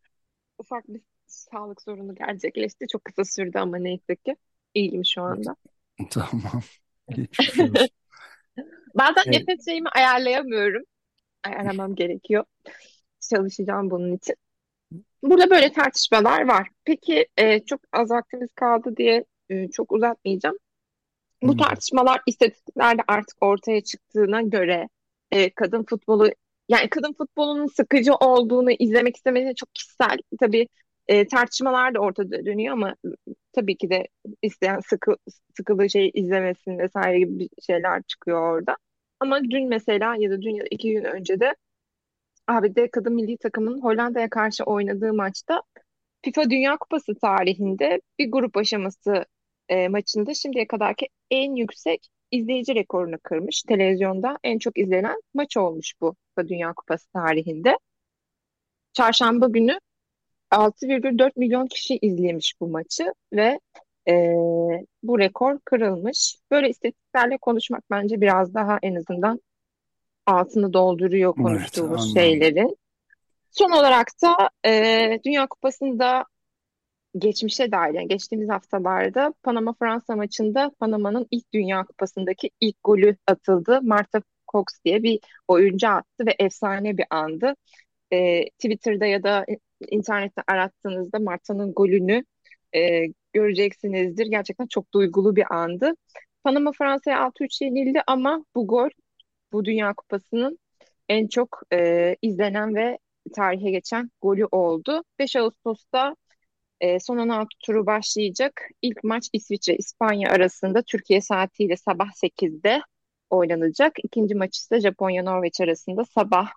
ufak 0.59 0.89
bir 0.89 1.01
sağlık 1.27 1.83
sorunu 1.83 2.15
gerçekleşti. 2.15 2.87
Çok 2.93 3.05
kısa 3.05 3.25
sürdü 3.25 3.59
ama 3.59 3.77
neyse 3.79 4.17
ki 4.17 4.37
iyiyim 4.75 5.05
şu 5.05 5.23
anda. 5.23 5.57
Tamam. 6.11 6.63
Geçmiş 7.11 7.61
olsun. 7.61 7.89
Bazen 8.99 9.25
Evet. 9.25 9.49
nefes 9.49 9.65
şeyimi 9.65 9.89
ayarlayamıyorum. 9.89 10.83
Ayarlamam 11.45 11.95
gerekiyor. 11.95 12.45
Çalışacağım 13.21 13.91
bunun 13.91 14.17
için. 14.17 14.37
Burada 15.23 15.51
böyle 15.51 15.73
tartışmalar 15.73 16.49
var. 16.49 16.69
Peki 16.85 17.29
e, 17.37 17.61
çok 17.65 17.81
az 17.93 18.11
vaktimiz 18.11 18.51
kaldı 18.55 18.97
diye 18.97 19.25
e, 19.51 19.69
çok 19.71 19.93
uzatmayacağım. 19.93 20.57
Bu 21.43 21.57
Hmm. 21.57 21.57
tartışmalar 21.57 22.21
istatistiklerde 22.27 23.03
artık 23.09 23.37
ortaya 23.43 23.81
çıktığına 23.85 24.43
göre 24.43 24.89
e, 25.31 25.51
kadın 25.51 25.85
futbolu 25.85 26.31
yani 26.69 26.89
kadın 26.91 27.13
futbolunun 27.13 27.67
sıkıcı 27.67 28.15
olduğunu 28.15 28.71
izlemek 28.73 29.17
istemediğini 29.17 29.55
çok 29.55 29.75
kişisel 29.75 30.19
tabii 30.41 30.69
e, 31.09 31.27
tartışmalar 31.27 31.95
da 31.95 32.01
ortada 32.01 32.47
dönüyor 32.47 32.73
ama 32.73 32.95
tabii 33.53 33.77
ki 33.77 33.91
de 33.91 34.09
isteyen 34.43 34.81
sıkı, 34.81 35.17
sıkıldığı 35.57 35.91
şeyi 35.91 36.11
izlemesin 36.15 36.79
vesaire 36.79 37.19
gibi 37.19 37.49
şeyler 37.67 38.03
çıkıyor 38.03 38.41
orada. 38.53 38.77
Ama 39.21 39.45
dün 39.45 39.69
mesela 39.69 40.17
ya 40.19 40.31
da 40.31 40.43
dün 40.43 40.55
ya 40.55 40.63
da 40.65 40.69
iki 40.71 40.93
gün 40.93 41.05
önce 41.05 41.41
de 41.41 41.55
ABD 42.47 42.91
kadın 42.93 43.15
milli 43.15 43.37
takımının 43.37 43.83
Hollanda'ya 43.83 44.31
karşı 44.31 44.65
oynadığı 44.65 45.15
maçta 45.15 45.63
FIFA 46.25 46.51
Dünya 46.51 46.77
Kupası 46.77 47.15
tarihinde 47.15 48.01
bir 48.19 48.31
grup 48.31 48.57
aşaması 48.57 49.25
e, 49.69 49.89
maçında 49.89 50.35
şimdiye 50.35 50.67
kadarki 50.67 51.09
en 51.31 51.57
yüksek 51.57 52.09
izleyici 52.31 52.75
rekorunu 52.75 53.17
kırmış. 53.23 53.63
Televizyonda 53.63 54.39
en 54.45 54.59
çok 54.59 54.79
izlenen 54.79 55.21
maç 55.35 55.57
olmuş 55.57 55.95
bu 56.01 56.17
FIFA 56.29 56.49
Dünya 56.49 56.73
Kupası 56.73 57.13
tarihinde. 57.13 57.79
Çarşamba 58.93 59.47
günü 59.49 59.79
6,4 60.51 61.31
milyon 61.37 61.67
kişi 61.67 61.97
izlemiş 61.97 62.55
bu 62.61 62.69
maçı 62.69 63.13
ve 63.33 63.61
e, 64.09 64.35
bu 65.03 65.19
rekor 65.19 65.59
kırılmış. 65.65 66.37
Böyle 66.51 66.69
istatistiklerle 66.69 67.39
konuşmak 67.39 67.83
bence 67.91 68.21
biraz 68.21 68.55
daha 68.55 68.79
en 68.83 68.95
azından 68.95 69.41
altını 70.27 70.73
dolduruyor 70.73 71.35
Evet, 71.37 71.47
konuştuğumuz 71.47 72.01
anladım. 72.01 72.15
şeylerin. 72.15 72.77
Son 73.51 73.71
olarak 73.71 74.07
da 74.23 74.51
e, 74.71 75.21
Dünya 75.25 75.47
Kupası'nda 75.47 76.25
geçmişe 77.19 77.73
dair 77.73 77.95
yani 77.95 78.09
geçtiğimiz 78.09 78.49
haftalarda 78.49 79.35
Panama 79.43 79.75
Fransa 79.79 80.17
maçında 80.17 80.71
Panama'nın 80.81 81.27
ilk 81.31 81.53
Dünya 81.53 81.85
Kupası'ndaki 81.85 82.51
ilk 82.61 82.77
golü 82.85 83.17
atıldı. 83.27 83.81
Marta 83.83 84.23
Cox 84.53 84.65
diye 84.85 85.03
bir 85.03 85.21
oyuncu 85.49 85.89
attı 85.89 86.27
ve 86.27 86.35
efsane 86.39 86.99
bir 86.99 87.07
andı. 87.11 87.55
E, 88.11 88.45
Twitter'da 88.51 89.07
ya 89.07 89.23
da 89.23 89.47
internette 89.91 90.43
arattığınızda 90.47 91.19
Marta'nın 91.19 91.73
golünü 91.75 92.25
e, 92.75 93.07
göreceksinizdir. 93.37 94.27
Gerçekten 94.27 94.67
çok 94.67 94.95
duygulu 94.95 95.37
bir 95.37 95.55
andı. 95.55 95.93
Panama 96.45 96.73
Fransa'ya 96.73 97.21
6-3 97.21 97.61
yenildi 97.63 98.03
ama 98.07 98.45
bu 98.55 98.67
gol 98.67 98.89
bu 99.53 99.65
Dünya 99.65 99.95
Kupası'nın 99.95 100.59
en 101.09 101.29
çok 101.29 101.61
e, 101.73 102.17
izlenen 102.23 102.75
ve 102.75 102.99
tarihe 103.37 103.71
geçen 103.71 104.11
golü 104.23 104.47
oldu. 104.53 105.05
5 105.19 105.37
Ağustos'ta 105.37 106.17
e, 106.81 107.01
son 107.01 107.19
16 107.19 107.49
turu 107.67 107.87
başlayacak. 107.87 108.63
İlk 108.83 109.05
maç 109.05 109.29
İsviçre-İspanya 109.33 110.31
arasında 110.31 110.83
Türkiye 110.83 111.21
saatiyle 111.21 111.77
sabah 111.77 112.13
8'de 112.15 112.83
oynanacak. 113.31 113.93
İkinci 114.05 114.35
maç 114.35 114.59
ise 114.59 114.81
Japonya-Norveç 114.81 115.61
arasında 115.65 116.05
sabah 116.05 116.49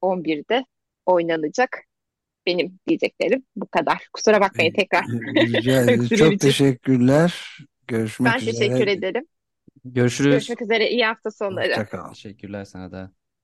11'de 0.00 0.64
oynanacak. 1.06 1.89
Benim 2.50 2.78
diyeceklerim 2.88 3.44
bu 3.56 3.66
kadar. 3.66 4.08
Kusura 4.12 4.40
bakmayın 4.40 4.72
tekrar. 4.72 5.04
Rica 5.36 6.08
Çok 6.16 6.40
teşekkürler. 6.40 7.58
Görüşmek 7.88 8.34
Ben 8.34 8.40
üzere. 8.40 8.52
teşekkür 8.52 8.86
ederim. 8.86 9.26
Görüşürüz. 9.84 10.32
Görüşmek 10.32 10.62
üzere. 10.62 10.90
İyi 10.90 11.04
hafta 11.04 11.30
sonları. 11.30 11.68
Hoşça 11.68 11.86
kal. 11.88 12.08
Teşekkürler 12.08 12.64
sana 12.64 12.92
da. 12.92 13.12